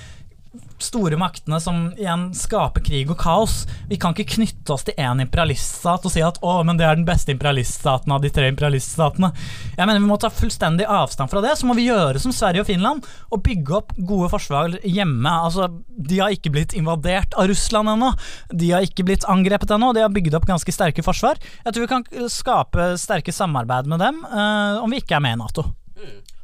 store 0.81 1.17
maktene 1.17 1.59
som 1.61 1.87
igjen 1.97 2.27
skaper 2.37 2.83
krig 2.85 3.09
og 3.11 3.17
kaos. 3.21 3.63
Vi 3.89 3.97
kan 3.99 4.13
ikke 4.13 4.37
knytte 4.37 4.75
oss 4.75 4.85
til 4.87 4.97
én 5.01 5.21
imperialiststat 5.23 6.05
og 6.05 6.13
si 6.13 6.23
at 6.25 6.37
å, 6.45 6.59
men 6.67 6.77
det 6.79 6.85
er 6.87 6.99
den 6.99 7.07
beste 7.07 7.33
imperialiststaten 7.33 8.13
av 8.13 8.21
de 8.23 8.31
tre 8.33 8.49
imperialiststatene. 8.51 9.31
Jeg 9.77 9.85
mener 9.85 10.03
Vi 10.03 10.09
må 10.09 10.19
ta 10.21 10.29
fullstendig 10.31 10.85
avstand 10.85 11.31
fra 11.31 11.41
det. 11.43 11.55
Så 11.57 11.67
må 11.67 11.75
vi 11.77 11.87
gjøre 11.87 12.21
som 12.21 12.35
Sverige 12.35 12.63
og 12.63 12.69
Finland 12.69 13.07
og 13.33 13.41
bygge 13.45 13.79
opp 13.79 13.95
gode 13.97 14.29
forsvar 14.33 14.77
hjemme. 14.83 15.33
Altså, 15.47 15.69
De 15.87 16.21
har 16.21 16.35
ikke 16.35 16.53
blitt 16.53 16.77
invadert 16.77 17.33
av 17.37 17.49
Russland 17.49 17.89
ennå. 17.95 18.13
De 18.53 18.71
har 18.71 18.85
ikke 18.85 19.07
blitt 19.07 19.25
angrepet 19.27 19.73
ennå. 19.73 19.93
De 19.93 20.05
har 20.05 20.13
bygd 20.13 20.37
opp 20.37 20.47
ganske 20.47 20.73
sterke 20.73 21.05
forsvar. 21.05 21.41
Jeg 21.65 21.73
tror 21.73 21.87
vi 21.87 21.91
kan 21.95 22.29
skape 22.31 22.93
sterke 23.01 23.33
samarbeid 23.33 23.89
med 23.89 24.01
dem 24.03 24.23
uh, 24.27 24.83
om 24.83 24.93
vi 24.93 25.01
ikke 25.01 25.17
er 25.17 25.25
med 25.25 25.37
i 25.37 25.41
Nato. 25.41 25.67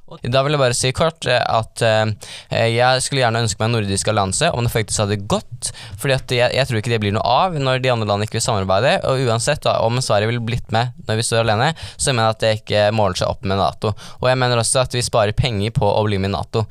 Da 0.04 0.42
vil 0.44 0.54
jeg 0.54 0.62
bare 0.62 0.76
si 0.78 0.92
kort 0.96 1.26
eh, 1.32 1.40
at 1.40 1.82
uh, 1.82 2.10
jeg 2.52 3.04
skulle 3.06 3.24
gjerne 3.24 3.44
ønske 3.46 3.62
meg 3.62 3.70
en 3.70 3.76
nordisk 3.78 4.10
allianse 4.12 4.50
om 4.52 4.66
det 4.66 4.74
faktisk 4.74 5.04
hadde 5.06 5.20
gått. 5.32 5.72
Fordi 6.02 6.38
jeg, 6.38 6.52
jeg, 6.58 6.68
tror 6.70 6.82
ikke 6.82 6.94
det 6.94 7.00
blir 7.06 7.16
noe 7.16 7.24
av 7.24 7.56
når 7.56 7.80
de 7.84 7.94
andre 7.94 8.10
landene 8.10 8.28
ikke 8.28 8.38
vil 8.38 8.46
samarbeide. 8.46 8.98
Og 9.10 9.24
uansett 9.30 9.66
om 9.74 10.02
Sverige 10.04 10.30
ville 10.30 10.44
blitt 10.44 10.76
med 10.76 10.92
når 11.08 11.22
vi 11.22 11.28
står 11.30 11.46
alene, 11.46 11.72
så 11.96 12.12
mener 12.12 12.30
jeg 12.30 12.36
at 12.36 12.44
det 12.44 12.54
ikke 12.60 12.84
måler 13.00 13.24
seg 13.24 13.32
opp 13.32 13.48
med 13.48 13.62
Nato. 13.62 13.96
Og 14.20 14.30
jeg 14.30 14.44
mener 14.44 14.62
også 14.62 14.84
at 14.84 15.00
vi 15.00 15.06
sparer 15.06 15.36
penger 15.38 15.74
på 15.80 15.88
å 15.88 16.06
bli 16.06 16.20
med 16.20 16.34
i 16.34 16.36
Nato. 16.36 16.68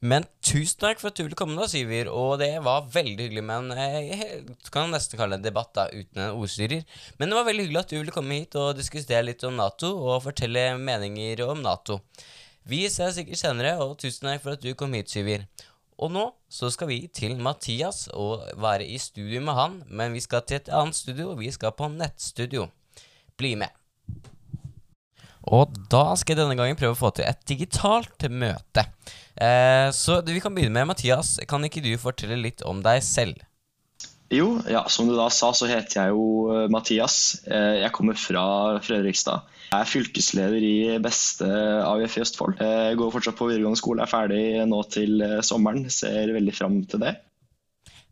Men 0.00 0.24
tusen 0.40 0.80
takk 0.80 1.00
for 1.00 1.10
at 1.10 1.18
du 1.18 1.26
ville 1.26 1.36
komme, 1.36 1.58
da, 1.60 1.66
Syver. 1.68 2.08
Og 2.08 2.38
det 2.40 2.54
var 2.64 2.88
veldig 2.92 3.26
hyggelig 3.26 3.44
med 3.44 3.66
en 3.66 3.72
eh, 3.76 4.52
kan 4.72 4.88
nesten 4.94 5.20
kalle 5.20 5.36
det 5.36 5.42
en 5.42 5.48
debatt 5.50 5.74
da, 5.76 5.88
uten 5.92 6.22
en 6.24 6.38
ordstyrer. 6.40 6.86
Men 7.20 7.28
det 7.28 7.36
var 7.36 7.48
veldig 7.50 7.66
hyggelig 7.66 7.82
at 7.82 7.92
du 7.92 7.98
ville 7.98 8.14
komme 8.14 8.38
hit 8.40 8.56
og 8.56 8.78
diskutere 8.78 9.26
litt 9.28 9.44
om 9.44 9.58
Nato 9.60 9.92
og 9.98 10.22
fortelle 10.24 10.70
meninger 10.80 11.44
om 11.44 11.60
Nato. 11.64 12.00
Vi 12.70 12.86
ses 12.92 13.18
sikkert 13.18 13.40
senere, 13.40 13.76
og 13.84 13.98
tusen 14.00 14.30
takk 14.30 14.44
for 14.44 14.56
at 14.56 14.64
du 14.64 14.72
kom 14.78 14.96
hit, 14.96 15.12
Syver. 15.12 15.44
Og 16.00 16.12
nå 16.14 16.24
så 16.48 16.70
skal 16.72 16.88
vi 16.88 17.02
til 17.12 17.36
Mathias 17.44 18.06
og 18.16 18.46
være 18.56 18.88
i 18.88 18.96
studio 18.98 19.42
med 19.44 19.58
han, 19.58 19.80
men 19.92 20.16
vi 20.16 20.24
skal 20.24 20.46
til 20.48 20.62
et 20.62 20.72
annet 20.72 20.96
studio. 20.96 21.34
Vi 21.36 21.52
skal 21.52 21.76
på 21.76 21.92
nettstudio. 21.92 22.70
Bli 23.36 23.52
med. 23.60 23.76
Og 25.48 25.72
da 25.92 26.10
skal 26.20 26.34
jeg 26.34 26.42
denne 26.42 26.58
gangen 26.58 26.78
prøve 26.78 26.96
å 26.96 27.00
få 27.00 27.12
til 27.16 27.28
et 27.28 27.40
digitalt 27.48 28.26
møte. 28.28 28.84
Eh, 29.40 29.88
så 29.96 30.20
vi 30.26 30.42
kan 30.42 30.52
begynne 30.54 30.76
med 30.76 30.92
Mathias. 30.92 31.38
Kan 31.48 31.64
ikke 31.64 31.84
du 31.84 31.94
fortelle 32.00 32.36
litt 32.42 32.64
om 32.68 32.82
deg 32.84 33.00
selv? 33.04 33.40
Jo, 34.30 34.60
ja, 34.70 34.84
som 34.86 35.08
du 35.10 35.16
da 35.18 35.26
sa, 35.34 35.48
så 35.56 35.66
heter 35.66 35.96
jeg 35.96 36.12
jo 36.14 36.26
eh, 36.54 36.68
Mathias. 36.70 37.40
Eh, 37.50 37.80
jeg 37.80 37.90
kommer 37.96 38.18
fra 38.18 38.44
Fredrikstad. 38.84 39.48
Jeg 39.72 39.80
er 39.80 39.90
fylkesleder 39.90 40.66
i 40.66 40.76
beste 41.02 41.48
AUF 41.82 42.14
i 42.14 42.22
Østfold. 42.22 42.60
Eh, 42.62 42.84
jeg 42.92 43.00
går 43.00 43.10
fortsatt 43.16 43.38
på 43.40 43.48
videregående 43.50 43.80
skole, 43.80 44.04
er 44.04 44.12
ferdig 44.12 44.44
nå 44.70 44.84
til 44.92 45.24
sommeren. 45.46 45.88
Ser 45.90 46.30
veldig 46.36 46.54
fram 46.54 46.78
til 46.86 47.02
det. 47.02 47.16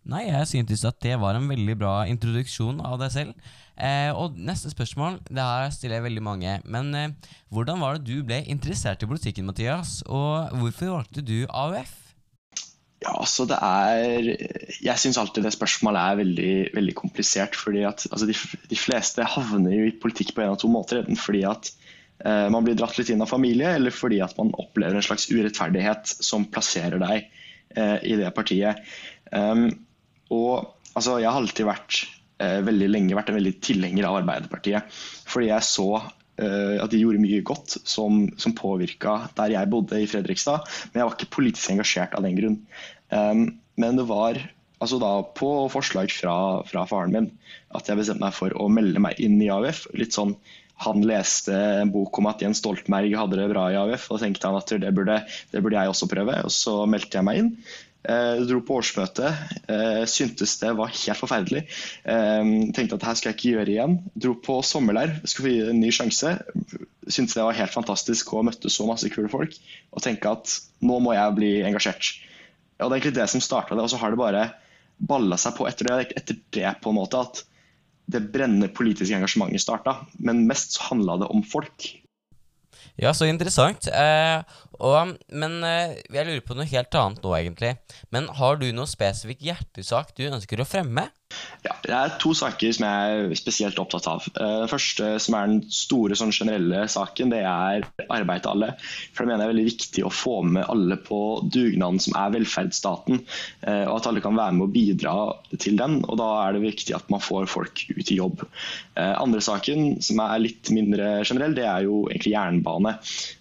Nei, 0.08 0.24
jeg 0.26 0.50
syntes 0.50 0.82
at 0.88 0.98
det 1.04 1.14
var 1.22 1.38
en 1.38 1.46
veldig 1.50 1.78
bra 1.78 1.94
introduksjon 2.10 2.82
av 2.82 2.98
deg 3.02 3.14
selv. 3.14 3.54
Eh, 3.78 4.10
og 4.10 4.34
neste 4.34 4.72
spørsmål, 4.72 5.20
det 5.30 5.44
her 5.44 5.70
stiller 5.70 5.98
jeg 5.98 6.08
veldig 6.08 6.24
mange. 6.26 6.56
Men 6.66 6.90
eh, 6.98 7.14
hvordan 7.54 7.78
var 7.82 7.96
det 7.96 8.08
du 8.08 8.26
ble 8.26 8.42
interessert 8.50 9.02
i 9.04 9.10
politikken, 9.10 9.46
Mathias? 9.46 10.00
Og 10.06 10.50
hvorfor 10.58 10.96
valgte 10.96 11.22
du 11.22 11.44
AUF? 11.46 11.94
Ja, 12.98 13.12
altså 13.14 13.44
det 13.46 13.58
er 13.62 14.32
Jeg 14.82 14.98
syns 14.98 15.20
alltid 15.20 15.44
det 15.46 15.54
spørsmålet 15.54 16.00
er 16.02 16.18
veldig, 16.18 16.54
veldig 16.74 16.94
komplisert. 16.98 17.54
fordi 17.54 17.84
at 17.86 18.06
altså, 18.10 18.26
de, 18.26 18.34
de, 18.70 18.76
fleste 18.78 19.22
havner 19.22 19.76
jo 19.76 19.86
i 19.86 19.94
politikk 20.02 20.34
på 20.34 20.42
en 20.42 20.56
av 20.56 20.58
to 20.58 20.70
måter. 20.72 21.04
Enten 21.04 21.20
fordi 21.20 21.44
at 21.46 21.70
eh, 22.26 22.48
man 22.50 22.66
blir 22.66 22.74
dratt 22.78 22.98
litt 22.98 23.14
inn 23.14 23.22
av 23.22 23.30
familie, 23.30 23.76
eller 23.78 23.94
fordi 23.94 24.18
at 24.24 24.34
man 24.40 24.50
opplever 24.58 24.98
en 24.98 25.06
slags 25.06 25.30
urettferdighet 25.30 26.16
som 26.18 26.48
plasserer 26.50 26.98
deg 26.98 27.30
eh, 27.78 27.98
i 28.02 28.18
det 28.18 28.34
partiet. 28.34 28.82
Um, 29.30 29.68
og 30.34 30.66
altså, 30.96 31.20
jeg 31.22 31.30
har 31.30 31.38
alltid 31.38 31.68
vært 31.68 32.02
veldig 32.38 32.88
lenge 32.90 33.16
vært 33.18 33.32
en 33.32 33.38
veldig 33.38 33.54
tilhenger 33.64 34.08
av 34.08 34.20
Arbeiderpartiet. 34.20 34.98
Fordi 35.28 35.50
jeg 35.50 35.66
så 35.66 35.88
eh, 35.98 36.76
at 36.82 36.92
de 36.92 37.00
gjorde 37.02 37.22
mye 37.22 37.40
godt 37.46 37.78
som, 37.82 38.26
som 38.40 38.56
påvirka 38.58 39.20
der 39.38 39.56
jeg 39.56 39.72
bodde 39.72 40.02
i 40.02 40.10
Fredrikstad. 40.10 40.68
Men 40.92 41.02
jeg 41.02 41.10
var 41.10 41.18
ikke 41.18 41.34
politisk 41.38 41.74
engasjert 41.74 42.14
av 42.18 42.26
den 42.26 42.38
grunn. 42.38 42.60
Men 43.78 43.96
det 43.96 44.04
var 44.10 44.38
altså 44.78 44.98
da 45.02 45.10
på 45.34 45.50
forslag 45.72 46.12
fra, 46.14 46.36
fra, 46.68 46.84
faren 46.86 47.14
min 47.14 47.28
at 47.74 47.88
jeg 47.88 47.98
bestemte 47.98 48.24
meg 48.24 48.36
for 48.36 48.54
å 48.54 48.68
melde 48.72 49.02
meg 49.02 49.20
inn 49.22 49.38
i 49.42 49.50
AUF. 49.52 49.86
Litt 49.98 50.16
sånn 50.16 50.36
han 50.78 51.02
leste 51.02 51.54
en 51.80 51.90
bok 51.90 52.20
om 52.20 52.28
at 52.30 52.42
Jens 52.44 52.60
Stoltenberg 52.62 53.16
hadde 53.18 53.40
det 53.40 53.48
bra 53.50 53.64
i 53.72 53.78
AUF, 53.80 54.04
og 54.14 54.20
tenkte 54.22 54.46
han 54.46 54.58
at 54.60 54.70
det 54.78 54.92
burde, 54.94 55.16
det 55.50 55.62
burde 55.64 55.80
jeg 55.80 55.90
også 55.90 56.06
prøve. 56.10 56.36
Og 56.46 56.54
så 56.54 56.74
meldte 56.90 57.18
jeg 57.18 57.26
meg 57.26 57.40
inn. 57.40 57.48
Eh, 58.06 58.40
dro 58.46 58.60
på 58.62 58.76
årsmøte. 58.78 59.32
Eh, 59.66 60.04
syntes 60.08 60.54
det 60.60 60.70
var 60.78 60.92
helt 60.92 61.18
forferdelig. 61.18 61.64
Eh, 62.06 62.52
tenkte 62.76 62.94
at 62.94 63.02
det 63.02 63.08
her 63.08 63.18
skal 63.18 63.32
jeg 63.32 63.38
ikke 63.38 63.54
gjøre 63.56 63.74
igjen. 63.74 63.96
Dro 64.14 64.36
på 64.44 64.60
sommerleir, 64.62 65.18
skulle 65.24 65.48
få 65.48 65.54
gi 65.56 65.66
en 65.72 65.82
ny 65.82 65.90
sjanse. 65.94 66.36
Syntes 67.08 67.34
det 67.34 67.44
var 67.44 67.58
helt 67.58 67.74
fantastisk 67.74 68.32
å 68.32 68.44
møtte 68.46 68.70
så 68.70 68.86
masse 68.88 69.10
kule 69.12 69.30
folk. 69.32 69.58
Og 69.90 70.04
tenke 70.04 70.30
at 70.30 70.54
nå 70.84 71.00
må 71.02 71.16
jeg 71.16 71.36
bli 71.36 71.52
engasjert. 71.66 72.14
Og 72.78 72.86
Det 72.86 72.94
er 72.94 73.00
egentlig 73.00 73.18
det 73.18 73.30
som 73.34 73.42
starta 73.42 73.74
det, 73.74 73.82
og 73.82 73.90
så 73.90 73.98
har 73.98 74.14
det 74.14 74.22
bare 74.22 74.48
balla 74.98 75.36
seg 75.38 75.56
på 75.58 75.66
etter 75.66 75.90
det, 75.90 76.12
etter 76.18 76.38
det 76.54 76.74
på 76.82 76.90
en 76.90 76.98
måte 77.00 77.18
at 77.18 77.42
det 78.08 78.22
brennende 78.32 78.70
politiske 78.72 79.14
engasjementet 79.18 79.62
starta. 79.62 79.98
Men 80.22 80.46
mest 80.46 80.78
så 80.78 80.92
handla 80.92 81.18
det 81.18 81.32
om 81.34 81.42
folk. 81.42 81.90
Ja, 83.00 83.12
så 83.14 83.28
interessant. 83.28 83.88
Eh, 83.90 84.40
og, 84.78 85.14
men 85.30 85.58
eh, 85.66 85.98
jeg 86.14 86.26
lurer 86.28 86.44
på 86.46 86.56
noe 86.58 86.68
helt 86.70 86.98
annet 86.98 87.22
nå, 87.24 87.34
egentlig. 87.38 87.74
Men 88.14 88.30
har 88.40 88.58
du 88.60 88.68
noe 88.74 88.90
spesifikk 88.90 89.44
hjertesak 89.48 90.14
du 90.18 90.26
ønsker 90.30 90.62
å 90.62 90.68
fremme? 90.68 91.08
Ja, 91.64 91.74
Det 91.82 91.94
er 91.94 92.12
to 92.22 92.32
saker 92.36 92.72
som 92.74 92.84
jeg 92.86 93.14
er 93.18 93.38
spesielt 93.38 93.78
opptatt 93.82 94.06
av. 94.10 94.26
Eh, 94.30 94.54
den 94.62 94.70
første, 94.70 95.08
som 95.22 95.34
er 95.34 95.50
den 95.50 95.60
store 95.74 96.16
sånn 96.18 96.32
generelle 96.34 96.84
saken, 96.90 97.32
det 97.34 97.42
er 97.42 97.86
arbeid 98.06 98.44
til 98.44 98.52
alle. 98.52 98.70
For 99.12 99.24
det 99.24 99.32
mener 99.32 99.42
jeg 99.42 99.48
er 99.48 99.54
veldig 99.54 99.66
viktig 99.68 100.04
å 100.06 100.12
få 100.14 100.36
med 100.46 100.68
alle 100.70 100.98
på 101.02 101.20
dugnaden 101.42 102.00
som 102.02 102.16
er 102.20 102.34
velferdsstaten. 102.36 103.22
Eh, 103.66 103.84
og 103.88 103.98
at 103.98 104.10
alle 104.12 104.22
kan 104.24 104.38
være 104.38 104.58
med 104.58 104.68
og 104.68 104.74
bidra 104.76 105.16
til 105.56 105.78
den. 105.80 106.00
Og 106.06 106.20
da 106.22 106.30
er 106.46 106.56
det 106.56 106.64
viktig 106.68 106.96
at 106.96 107.10
man 107.12 107.24
får 107.24 107.50
folk 107.50 107.84
ut 107.90 108.14
i 108.14 108.20
jobb. 108.20 108.46
Eh, 108.94 109.14
andre 109.18 109.42
saken, 109.44 109.98
som 110.04 110.22
er 110.24 110.44
litt 110.44 110.70
mindre 110.74 111.18
generell, 111.24 111.58
det 111.58 111.66
er 111.66 111.88
jo 111.88 112.04
egentlig 112.08 112.36
jernbane. 112.36 112.98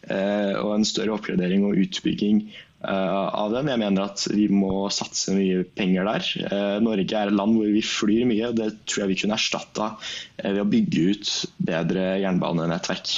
Og 0.07 0.69
en 0.71 0.86
større 0.88 1.17
oppgradering 1.17 1.65
og 1.67 1.79
utbygging 1.83 2.45
Eh, 2.77 2.77
av 2.93 3.54
den. 3.54 3.69
Jeg 3.71 3.82
mener 3.82 4.06
at 4.08 4.23
vi 4.32 4.47
må 4.52 4.88
satse 4.93 5.34
mye 5.36 5.63
penger 5.78 6.08
der. 6.08 6.28
Eh, 6.47 6.76
Norge 6.84 7.17
er 7.19 7.32
et 7.32 7.36
land 7.36 7.58
hvor 7.58 7.71
vi 7.73 7.84
flyr 7.84 8.28
mye. 8.30 8.52
og 8.52 8.60
Det 8.60 8.69
tror 8.86 9.04
jeg 9.04 9.12
vi 9.12 9.17
kunne 9.23 9.39
erstatta 9.39 9.89
eh, 9.95 10.52
ved 10.52 10.62
å 10.63 10.69
bygge 10.71 11.08
ut 11.12 11.34
bedre 11.69 12.06
jernbanenettverk. 12.23 13.15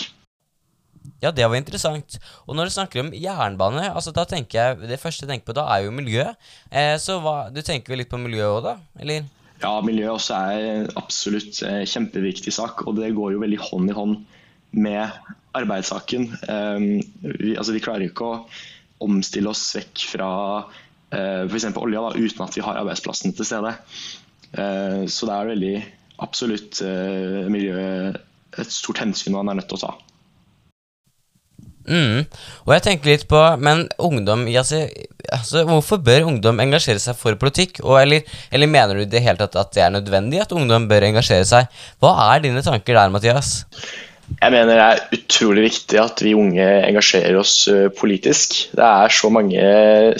Ja, 1.19 1.33
det 1.35 1.47
var 1.47 1.57
interessant. 1.59 2.19
Og 2.47 2.55
når 2.55 2.69
du 2.69 2.75
snakker 2.75 3.03
om 3.03 3.11
jernbane, 3.15 3.89
altså 3.91 4.13
da 4.15 4.23
tenker 4.29 4.59
jeg, 4.59 4.89
det 4.91 5.01
første 5.01 5.25
jeg 5.25 5.33
tenker 5.33 5.49
på 5.49 5.57
da, 5.57 5.65
er 5.73 5.85
jo 5.85 5.95
miljø. 5.95 6.25
Eh, 6.71 6.95
så 7.01 7.19
hva, 7.23 7.49
du 7.51 7.61
tenker 7.65 7.93
vel 7.93 8.03
litt 8.03 8.11
på 8.11 8.21
miljø 8.21 8.47
òg, 8.47 8.61
da? 8.69 8.75
Eller? 9.03 9.27
Ja, 9.59 9.73
miljø 9.83 10.13
også 10.13 10.37
er 10.53 10.91
absolutt 10.99 11.59
eh, 11.67 11.83
kjempeviktig 11.83 12.53
sak. 12.55 12.85
Og 12.87 12.99
det 13.01 13.11
går 13.17 13.35
jo 13.35 13.43
veldig 13.43 13.61
hånd 13.69 13.91
i 13.91 13.97
hånd 13.97 14.21
med 14.79 15.35
arbeidssaken. 15.57 16.27
Um, 16.45 16.83
vi, 17.23 17.55
altså, 17.57 17.73
vi 17.73 17.81
klarer 17.83 18.05
ikke 18.05 18.27
å 18.27 18.41
omstille 19.03 19.51
oss 19.51 19.63
vekk 19.77 20.05
fra 20.13 20.31
eh, 21.13 21.45
f.eks. 21.45 21.69
olja 21.79 22.03
da, 22.07 22.11
uten 22.17 22.45
at 22.45 22.57
vi 22.57 22.65
har 22.65 22.81
arbeidsplassene 22.81 23.35
til 23.37 23.47
stede. 23.47 23.75
Eh, 24.51 25.05
så 25.11 25.29
det 25.29 25.35
er 25.35 25.53
veldig 25.53 25.75
absolutt 26.25 26.81
eh, 26.85 27.47
miljøet 27.51 28.19
et 28.59 28.71
stort 28.73 29.01
hensyn 29.03 29.35
man 29.35 29.51
er 29.51 29.59
nødt 29.59 29.69
til 29.71 29.79
å 29.79 29.87
ta. 29.87 29.95
Mm. 31.89 32.25
Og 32.67 32.73
jeg 32.75 32.83
tenker 32.85 33.09
litt 33.09 33.23
på 33.31 33.39
Men 33.57 33.87
ungdom 33.97 34.43
altså, 34.51 34.83
altså, 35.33 35.63
Hvorfor 35.65 35.97
bør 36.05 36.27
ungdom 36.27 36.59
engasjere 36.61 37.01
seg 37.01 37.17
for 37.17 37.39
politikk? 37.39 37.79
Og, 37.81 37.95
eller, 38.03 38.27
eller, 38.53 38.69
mener 38.69 38.99
du 38.99 39.07
det 39.09 39.23
helt 39.25 39.41
at, 39.41 39.57
at 39.57 39.71
det 39.73 39.85
er 39.85 39.95
nødvendig 39.95 40.43
at 40.43 40.53
ungdom 40.53 40.85
bør 40.91 41.07
engasjere 41.07 41.47
seg? 41.49 41.81
Hva 42.03 42.13
er 42.27 42.43
dine 42.45 42.61
tanker 42.65 42.99
der, 42.99 43.09
Mathias? 43.13 43.63
Jeg 44.37 44.53
mener 44.53 44.69
det 44.77 44.83
er 44.85 45.17
utrolig 45.17 45.63
viktig 45.65 45.97
at 45.99 46.21
vi 46.23 46.35
unge 46.37 46.65
engasjerer 46.87 47.35
oss 47.39 47.53
eh, 47.71 47.89
politisk. 47.91 48.55
Det 48.77 48.85
er 48.85 49.11
så 49.11 49.31
mange 49.33 49.63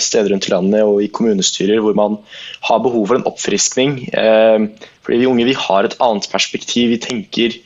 steder 0.02 0.34
rundt 0.34 0.48
i 0.48 0.52
landet 0.52 0.82
og 0.84 0.98
i 1.04 1.08
kommunestyrer 1.14 1.80
hvor 1.80 1.94
man 1.96 2.18
har 2.66 2.82
behov 2.84 3.06
for 3.08 3.16
en 3.16 3.28
oppfriskning. 3.30 4.02
Eh, 4.10 4.66
fordi 5.06 5.22
vi 5.22 5.30
unge 5.30 5.46
vi 5.48 5.56
har 5.56 5.86
et 5.86 5.96
annet 6.02 6.28
perspektiv, 6.32 6.90
vi 6.92 7.00
tenker 7.00 7.56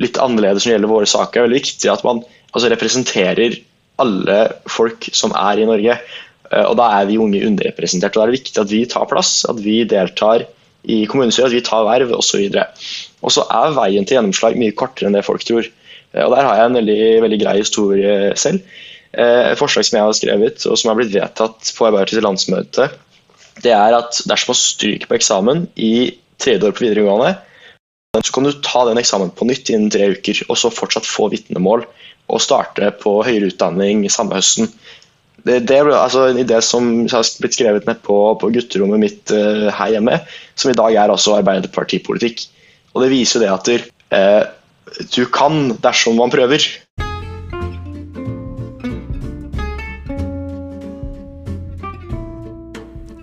litt 0.00 0.20
annerledes 0.22 0.64
når 0.64 0.70
det 0.70 0.76
gjelder 0.78 0.94
våre 0.94 1.10
saker. 1.10 1.34
Det 1.34 1.42
er 1.42 1.48
veldig 1.48 1.60
viktig 1.60 1.92
at 1.92 2.06
man 2.06 2.22
altså, 2.22 2.70
representerer 2.72 3.58
alle 4.00 4.38
folk 4.72 5.10
som 5.12 5.34
er 5.36 5.60
i 5.60 5.68
Norge. 5.68 5.98
Eh, 6.48 6.64
og 6.64 6.78
Da 6.80 6.86
er 7.00 7.10
vi 7.10 7.18
unge 7.20 7.42
underrepresentert. 7.44 8.16
og 8.16 8.22
Da 8.22 8.24
er 8.24 8.32
det 8.32 8.38
viktig 8.40 8.62
at 8.62 8.72
vi 8.72 8.86
tar 8.88 9.10
plass, 9.10 9.42
at 9.50 9.60
vi 9.60 9.82
deltar 9.84 10.46
i 10.88 11.02
kommunestyret, 11.04 11.50
at 11.50 11.58
vi 11.58 11.66
tar 11.66 11.84
verv 11.84 12.14
osv. 12.16 12.48
Og 13.20 13.34
så 13.34 13.44
er 13.52 13.76
veien 13.76 14.08
til 14.08 14.16
gjennomslag 14.16 14.56
mye 14.56 14.72
kortere 14.72 15.10
enn 15.10 15.18
det 15.18 15.26
folk 15.26 15.44
tror. 15.44 15.68
Eh, 16.14 16.24
og 16.24 16.34
Der 16.36 16.46
har 16.46 16.56
jeg 16.58 16.70
en 16.70 16.80
veldig, 16.80 17.02
veldig 17.26 17.40
grei 17.42 17.58
historie 17.60 18.16
selv. 18.36 18.62
et 19.10 19.58
forslag 19.58 19.82
som 19.82 19.96
jeg 19.96 20.06
har 20.06 20.14
skrevet, 20.14 20.66
og 20.70 20.78
som 20.78 20.88
har 20.88 20.98
blitt 21.00 21.10
vedtatt 21.10 21.72
på 21.74 21.86
Arbeiderpartiets 21.88 22.22
landsmøte, 22.22 22.84
det 23.64 23.72
er 23.74 23.96
at 23.96 24.20
dersom 24.30 24.52
man 24.52 24.58
stryker 24.60 25.10
på 25.10 25.16
eksamen 25.16 25.64
i 25.74 26.14
tredje 26.38 26.68
år 26.68 26.76
på 26.76 26.84
videregående, 26.84 27.32
så 28.18 28.34
kan 28.34 28.46
du 28.46 28.52
ta 28.62 28.84
den 28.88 28.98
eksamen 28.98 29.32
på 29.34 29.46
nytt 29.46 29.70
innen 29.70 29.90
tre 29.92 30.12
uker, 30.14 30.44
og 30.48 30.58
så 30.58 30.70
fortsatt 30.70 31.06
få 31.06 31.28
vitnemål 31.30 31.84
og 32.30 32.42
starte 32.42 32.90
på 33.02 33.20
høyere 33.26 33.50
utdanning 33.50 34.02
samme 34.10 34.38
høsten. 34.38 34.70
Det, 35.46 35.60
det 35.68 35.76
er 35.78 35.88
altså 35.94 36.26
en 36.28 36.40
idé 36.42 36.58
som 36.64 36.88
har 37.08 37.28
blitt 37.40 37.56
skrevet 37.56 37.86
ned 37.88 38.02
på, 38.04 38.16
på 38.40 38.50
gutterommet 38.52 39.00
mitt 39.00 39.32
uh, 39.32 39.70
her 39.72 39.94
hjemme, 39.94 40.18
som 40.58 40.72
i 40.72 40.76
dag 40.76 40.96
er 40.96 41.12
altså 41.12 41.38
Arbeiderpartipolitikk. 41.38 42.44
Og 42.92 43.04
det 43.04 43.12
viser 43.14 43.40
jo 43.40 43.44
det 43.46 43.52
at 43.54 43.70
uh, 44.12 44.42
du 45.14 45.24
kan 45.30 45.76
dersom 45.82 46.18
man 46.20 46.32
prøver. 46.32 46.66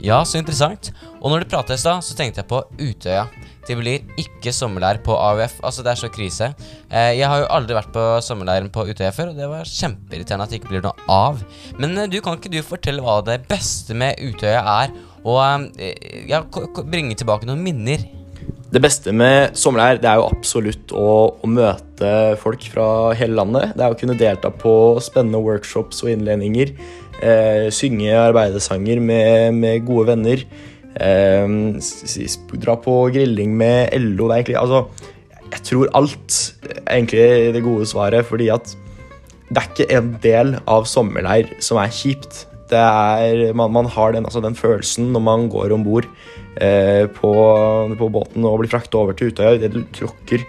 Ja, 0.08 0.21
så 0.23 0.39
interessant. 0.39 0.93
Og 1.19 1.34
når 1.34 1.43
du 1.43 1.51
pratet 1.51 1.75
i 1.75 1.82
stad, 1.82 2.06
så 2.06 2.15
tenkte 2.15 2.39
jeg 2.39 2.47
på 2.47 2.62
Utøya. 2.80 3.25
Det 3.67 3.75
blir 3.75 4.06
ikke 4.21 4.53
sommerleir 4.56 5.01
på 5.03 5.12
AUF. 5.12 5.58
Altså, 5.65 5.84
det 5.84 5.91
er 5.91 5.99
så 5.99 6.10
krise. 6.13 6.47
Eh, 6.88 7.17
jeg 7.17 7.27
har 7.27 7.41
jo 7.41 7.49
aldri 7.51 7.75
vært 7.75 7.91
på 7.95 8.06
sommerleiren 8.23 8.69
på 8.71 8.86
Utøya 8.88 9.12
før, 9.12 9.34
og 9.34 9.41
det 9.41 9.49
var 9.51 9.67
kjempeirriterende 9.67 10.47
at 10.47 10.53
det 10.53 10.62
ikke 10.62 10.71
blir 10.71 10.86
noe 10.86 11.10
av. 11.12 11.41
Men 11.82 11.97
eh, 11.97 12.08
du, 12.08 12.21
kan 12.23 12.39
ikke 12.39 12.53
du 12.53 12.62
fortelle 12.63 13.03
hva 13.03 13.19
det 13.27 13.41
beste 13.49 13.97
med 13.97 14.21
Utøya 14.23 14.63
er, 14.77 14.95
og 15.27 15.67
eh, 15.75 16.23
ja, 16.30 16.45
bringe 16.88 17.19
tilbake 17.19 17.49
noen 17.49 17.65
minner? 17.65 18.08
Det 18.67 18.82
beste 18.84 19.13
med 19.15 19.56
sommerleir 19.56 20.01
det 20.03 20.10
er 20.12 20.19
jo 20.19 20.27
absolutt 20.27 20.91
å, 20.91 21.10
å, 21.39 21.47
møte 21.47 22.10
folk 22.41 22.65
fra 22.73 22.88
hele 23.15 23.38
landet. 23.39 23.71
Det 23.77 23.86
er 23.86 23.93
å 23.93 23.99
kunne 23.99 24.17
delta 24.19 24.51
på 24.51 24.73
spennende 25.03 25.39
workshops 25.39 26.03
og 26.03 26.12
innledninger. 26.12 26.73
Eh, 27.23 27.67
synge 27.71 28.12
arbeidersanger 28.19 28.99
med, 28.99 29.56
med 29.56 29.86
gode 29.88 30.10
venner. 30.12 30.43
Eh, 30.99 31.56
dra 32.60 32.75
på 32.84 32.97
grilling 33.15 33.56
med 33.56 33.95
LO. 34.03 34.27
Egentlig 34.36 34.60
Altså, 34.60 34.84
jeg 35.47 35.63
tror 35.69 35.95
alt 35.95 36.41
er 36.67 36.84
egentlig 36.97 37.56
det 37.56 37.63
gode 37.63 37.88
svaret, 37.88 38.27
fordi 38.27 38.51
at 38.51 38.75
det 39.47 39.62
er 39.62 39.71
ikke 39.71 39.91
en 39.95 40.13
del 40.23 40.56
av 40.67 40.88
sommerleir 40.91 41.56
som 41.63 41.80
er 41.80 41.93
kjipt. 41.95 42.43
Det 42.71 42.80
er, 42.80 43.53
man, 43.58 43.71
man 43.73 43.89
har 43.91 44.15
den, 44.15 44.27
altså 44.27 44.43
den, 44.43 44.58
følelsen 44.58 45.12
når 45.15 45.23
man 45.23 45.47
går 45.51 45.73
om 45.75 45.86
bord 45.86 46.08
eh, 46.60 47.06
på, 47.08 47.34
på, 47.99 48.10
båten 48.12 48.47
og 48.47 48.60
blir 48.62 48.71
fraktet 48.71 48.97
over 48.99 49.15
til 49.17 49.32
Utøya. 49.32 49.56
Idet 49.56 49.73
du 49.75 49.84
tråkker 49.95 50.43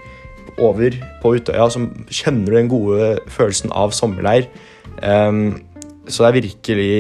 over 0.59 0.99
på 1.23 1.37
Utøya, 1.39 1.69
så 1.71 1.85
kjenner 2.11 2.51
du 2.51 2.59
den 2.59 2.73
gode 2.73 3.15
følelsen 3.31 3.75
av 3.77 3.95
sommerleir. 3.95 4.51
Um, 4.99 5.61
så 6.09 6.25
det 6.25 6.29
er 6.29 6.37
virkelig 6.39 6.93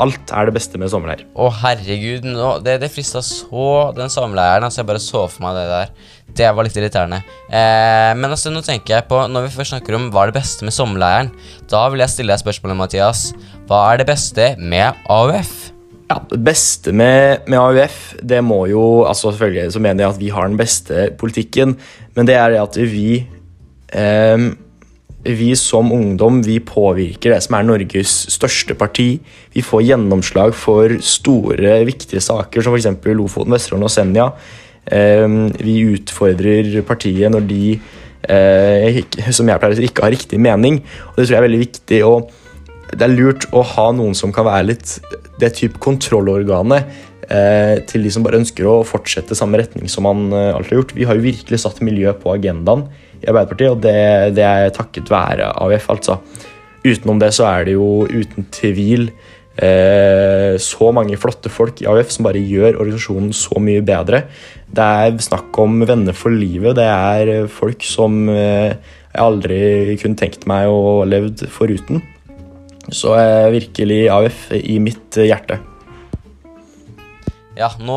Alt 0.00 0.32
er 0.32 0.48
det 0.48 0.54
beste 0.54 0.78
med 0.80 0.90
sommerleir. 0.92 1.24
Å, 1.34 1.48
herregud. 1.62 2.26
Nå, 2.28 2.50
det, 2.64 2.78
det 2.82 2.90
frista 2.92 3.22
så 3.24 3.68
den 3.96 4.12
sommerleiren. 4.12 4.66
Altså, 4.68 4.82
jeg 4.82 4.90
bare 4.92 5.02
så 5.02 5.24
for 5.32 5.46
meg 5.46 5.56
det 5.58 5.66
der. 5.70 5.94
Det 6.36 6.48
var 6.48 6.64
litt 6.64 6.76
irriterende. 6.78 7.20
Eh, 7.48 8.12
men 8.16 8.30
altså, 8.30 8.52
nå 8.52 8.62
tenker 8.64 8.96
jeg 8.96 9.08
på 9.10 9.18
Når 9.28 9.46
vi 9.46 9.52
først 9.56 9.74
snakker 9.74 9.98
om 9.98 10.08
hva 10.12 10.24
er 10.24 10.32
det 10.32 10.38
beste 10.40 10.64
med 10.66 10.74
sommerleiren, 10.74 11.32
da 11.70 11.84
vil 11.92 12.02
jeg 12.04 12.14
stille 12.14 12.32
deg 12.32 12.40
spørsmålet, 12.40 12.78
Mathias. 12.78 13.26
Hva 13.68 13.84
er 13.90 14.00
det 14.00 14.08
beste 14.08 14.48
med 14.58 15.04
AUF? 15.12 15.52
Ja, 16.08 16.18
Det 16.28 16.40
beste 16.44 16.92
med, 16.92 17.46
med, 17.48 17.58
AUF, 17.58 18.00
det 18.20 18.42
må 18.44 18.66
jo 18.68 19.04
altså 19.08 19.30
Selvfølgelig 19.32 19.72
så 19.72 19.80
mener 19.80 20.04
jeg 20.04 20.12
at 20.12 20.20
vi 20.20 20.32
har 20.34 20.48
den 20.48 20.58
beste 20.60 21.06
politikken, 21.20 21.78
men 22.16 22.28
det 22.28 22.36
er 22.36 22.52
det 22.52 22.60
at 22.60 22.76
vi 22.76 23.22
eh, 23.92 24.50
vi 25.22 25.52
som 25.54 25.92
ungdom 25.94 26.40
vi 26.42 26.58
påvirker 26.58 27.30
det 27.30 27.42
som 27.44 27.54
er 27.54 27.66
Norges 27.66 28.14
største 28.34 28.74
parti. 28.74 29.20
Vi 29.54 29.62
får 29.62 29.84
gjennomslag 29.86 30.54
for 30.58 30.96
store, 30.98 31.76
viktige 31.86 32.22
saker 32.24 32.64
som 32.64 32.74
f.eks. 32.74 32.90
Lofoten, 33.14 33.54
Vesterålen 33.54 33.86
og 33.86 33.92
Senja. 33.94 34.28
Ehm, 34.90 35.52
vi 35.62 35.78
utfordrer 35.94 36.80
partiet 36.86 37.30
når 37.30 37.46
de, 37.46 37.80
eh, 38.28 39.02
som 39.30 39.48
jeg 39.48 39.60
pleier 39.62 39.76
å 39.76 39.78
si, 39.78 39.86
ikke 39.86 40.06
har 40.06 40.14
riktig 40.14 40.40
mening. 40.40 40.82
Og 41.10 41.16
Det 41.16 41.26
tror 41.26 41.36
jeg 41.36 41.42
er 41.42 41.48
veldig 41.48 41.64
viktig. 41.66 42.04
og 42.04 42.30
Det 42.92 43.02
er 43.02 43.16
lurt 43.16 43.46
å 43.52 43.62
ha 43.62 43.92
noen 43.92 44.14
som 44.14 44.32
kan 44.32 44.44
være 44.44 44.66
litt 44.66 45.00
det 45.38 45.54
type 45.54 45.78
kontrollorganet 45.78 46.84
eh, 47.30 47.80
til 47.88 48.02
de 48.02 48.10
som 48.10 48.22
bare 48.22 48.38
ønsker 48.38 48.66
å 48.68 48.82
fortsette 48.84 49.34
samme 49.34 49.56
retning 49.56 49.88
som 49.88 50.04
man 50.04 50.30
eh, 50.32 50.52
alltid 50.52 50.74
har 50.74 50.82
gjort. 50.82 50.94
Vi 50.94 51.06
har 51.08 51.16
jo 51.16 51.24
virkelig 51.24 51.62
satt 51.62 51.80
miljø 51.80 52.12
på 52.12 52.34
agendaen 52.34 52.88
i 53.22 53.28
Arbeiderpartiet, 53.30 53.70
og 53.70 53.80
det, 53.80 54.34
det 54.36 54.44
er 54.44 54.74
takket 54.74 55.10
være 55.12 55.54
AUF, 55.62 55.88
altså. 55.94 56.18
Utenom 56.82 57.20
det 57.22 57.30
så 57.32 57.46
er 57.46 57.64
det 57.64 57.76
jo 57.76 58.04
uten 58.10 58.48
tvil 58.50 59.12
eh, 59.56 60.54
så 60.62 60.92
mange 60.94 61.18
flotte 61.20 61.52
folk 61.52 61.82
i 61.82 61.88
AUF 61.90 62.12
som 62.14 62.28
bare 62.28 62.40
gjør 62.40 62.78
organisasjonen 62.78 63.32
så 63.36 63.60
mye 63.62 63.82
bedre. 63.84 64.24
Det 64.72 64.88
er 65.06 65.18
snakk 65.24 65.58
om 65.62 65.82
venner 65.88 66.16
for 66.16 66.34
livet. 66.34 66.78
Det 66.78 66.88
er 66.88 67.50
folk 67.52 67.84
som 67.86 68.24
eh, 68.32 68.76
jeg 69.12 69.20
aldri 69.20 69.60
kunne 70.00 70.20
tenkt 70.20 70.48
meg 70.48 70.70
å 70.72 71.02
levd 71.08 71.44
foruten. 71.52 72.00
Så 72.92 73.12
er 73.18 73.52
virkelig 73.54 74.06
AUF 74.10 74.48
i 74.56 74.78
mitt 74.82 75.20
hjerte. 75.20 75.60
Ja, 77.52 77.68
nå 77.76 77.96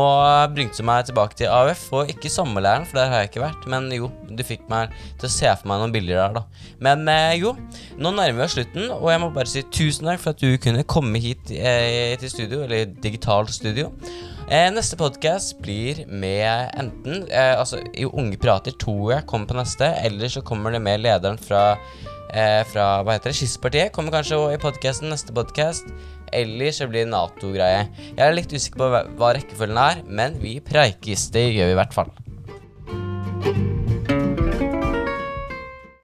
bringte 0.52 0.82
du 0.82 0.84
meg 0.84 1.06
tilbake 1.08 1.38
til 1.38 1.48
AUF, 1.48 1.86
og 1.96 2.10
ikke 2.12 2.28
sommerleiren, 2.32 2.84
for 2.84 3.00
der 3.00 3.08
har 3.12 3.22
jeg 3.22 3.30
ikke 3.30 3.44
vært. 3.46 3.66
Men 3.72 3.88
jo, 3.94 4.10
du 4.28 4.42
fikk 4.44 4.66
meg 4.68 4.92
til 5.16 5.30
å 5.30 5.32
se 5.32 5.48
for 5.48 5.70
meg 5.70 5.80
noen 5.80 5.94
bilder 5.94 6.20
der, 6.20 6.36
da. 6.36 6.70
Men 6.84 7.08
eh, 7.08 7.38
jo, 7.40 7.54
nå 7.96 8.12
nærmer 8.12 8.42
vi 8.42 8.46
oss 8.46 8.56
slutten, 8.58 8.90
og 8.92 9.08
jeg 9.12 9.22
må 9.22 9.30
bare 9.32 9.52
si 9.52 9.64
tusen 9.72 10.10
takk 10.10 10.20
for 10.22 10.36
at 10.36 10.44
du 10.44 10.58
kunne 10.60 10.84
komme 10.84 11.22
hit 11.24 11.52
eh, 11.56 12.12
til 12.20 12.32
studio, 12.34 12.64
eller 12.66 12.90
digitalt 13.00 13.54
studio. 13.56 13.88
Eh, 14.46 14.68
neste 14.70 14.94
podkast 14.94 15.56
blir 15.58 16.04
med 16.06 16.68
enten 16.78 17.24
eh, 17.26 17.56
Altså, 17.58 17.80
i 17.98 18.04
Unge 18.06 18.36
prater 18.38 18.76
tror 18.78 19.16
jeg 19.16 19.26
kommer 19.26 19.50
på 19.50 19.56
neste, 19.58 19.88
eller 20.06 20.30
så 20.30 20.44
kommer 20.46 20.70
det 20.70 20.84
med 20.84 21.02
lederen 21.02 21.40
fra, 21.40 21.78
eh, 22.30 22.60
fra 22.70 23.00
hva 23.02 23.16
heter 23.16 23.32
det, 23.32 23.40
Skisspartiet. 23.40 23.90
Kommer 23.96 24.14
kanskje 24.14 24.38
i 24.52 24.60
podkasten 24.62 25.10
neste 25.10 25.34
podkast. 25.34 25.90
Eller 26.34 26.74
så 26.74 26.88
blir 26.90 27.04
det 27.04 27.12
Nato-greie. 27.12 27.86
Jeg 28.16 28.22
er 28.26 28.36
litt 28.36 28.52
usikker 28.52 28.82
på 28.82 29.02
hva 29.20 29.34
rekkefølgen 29.36 29.82
er, 29.82 30.04
men 30.06 30.38
vi 30.42 30.58
preikes. 30.64 31.28
Det 31.34 31.48
gjør 31.52 31.70
vi 31.70 31.76
i 31.76 31.80
hvert 31.82 31.96
fall. 31.96 32.14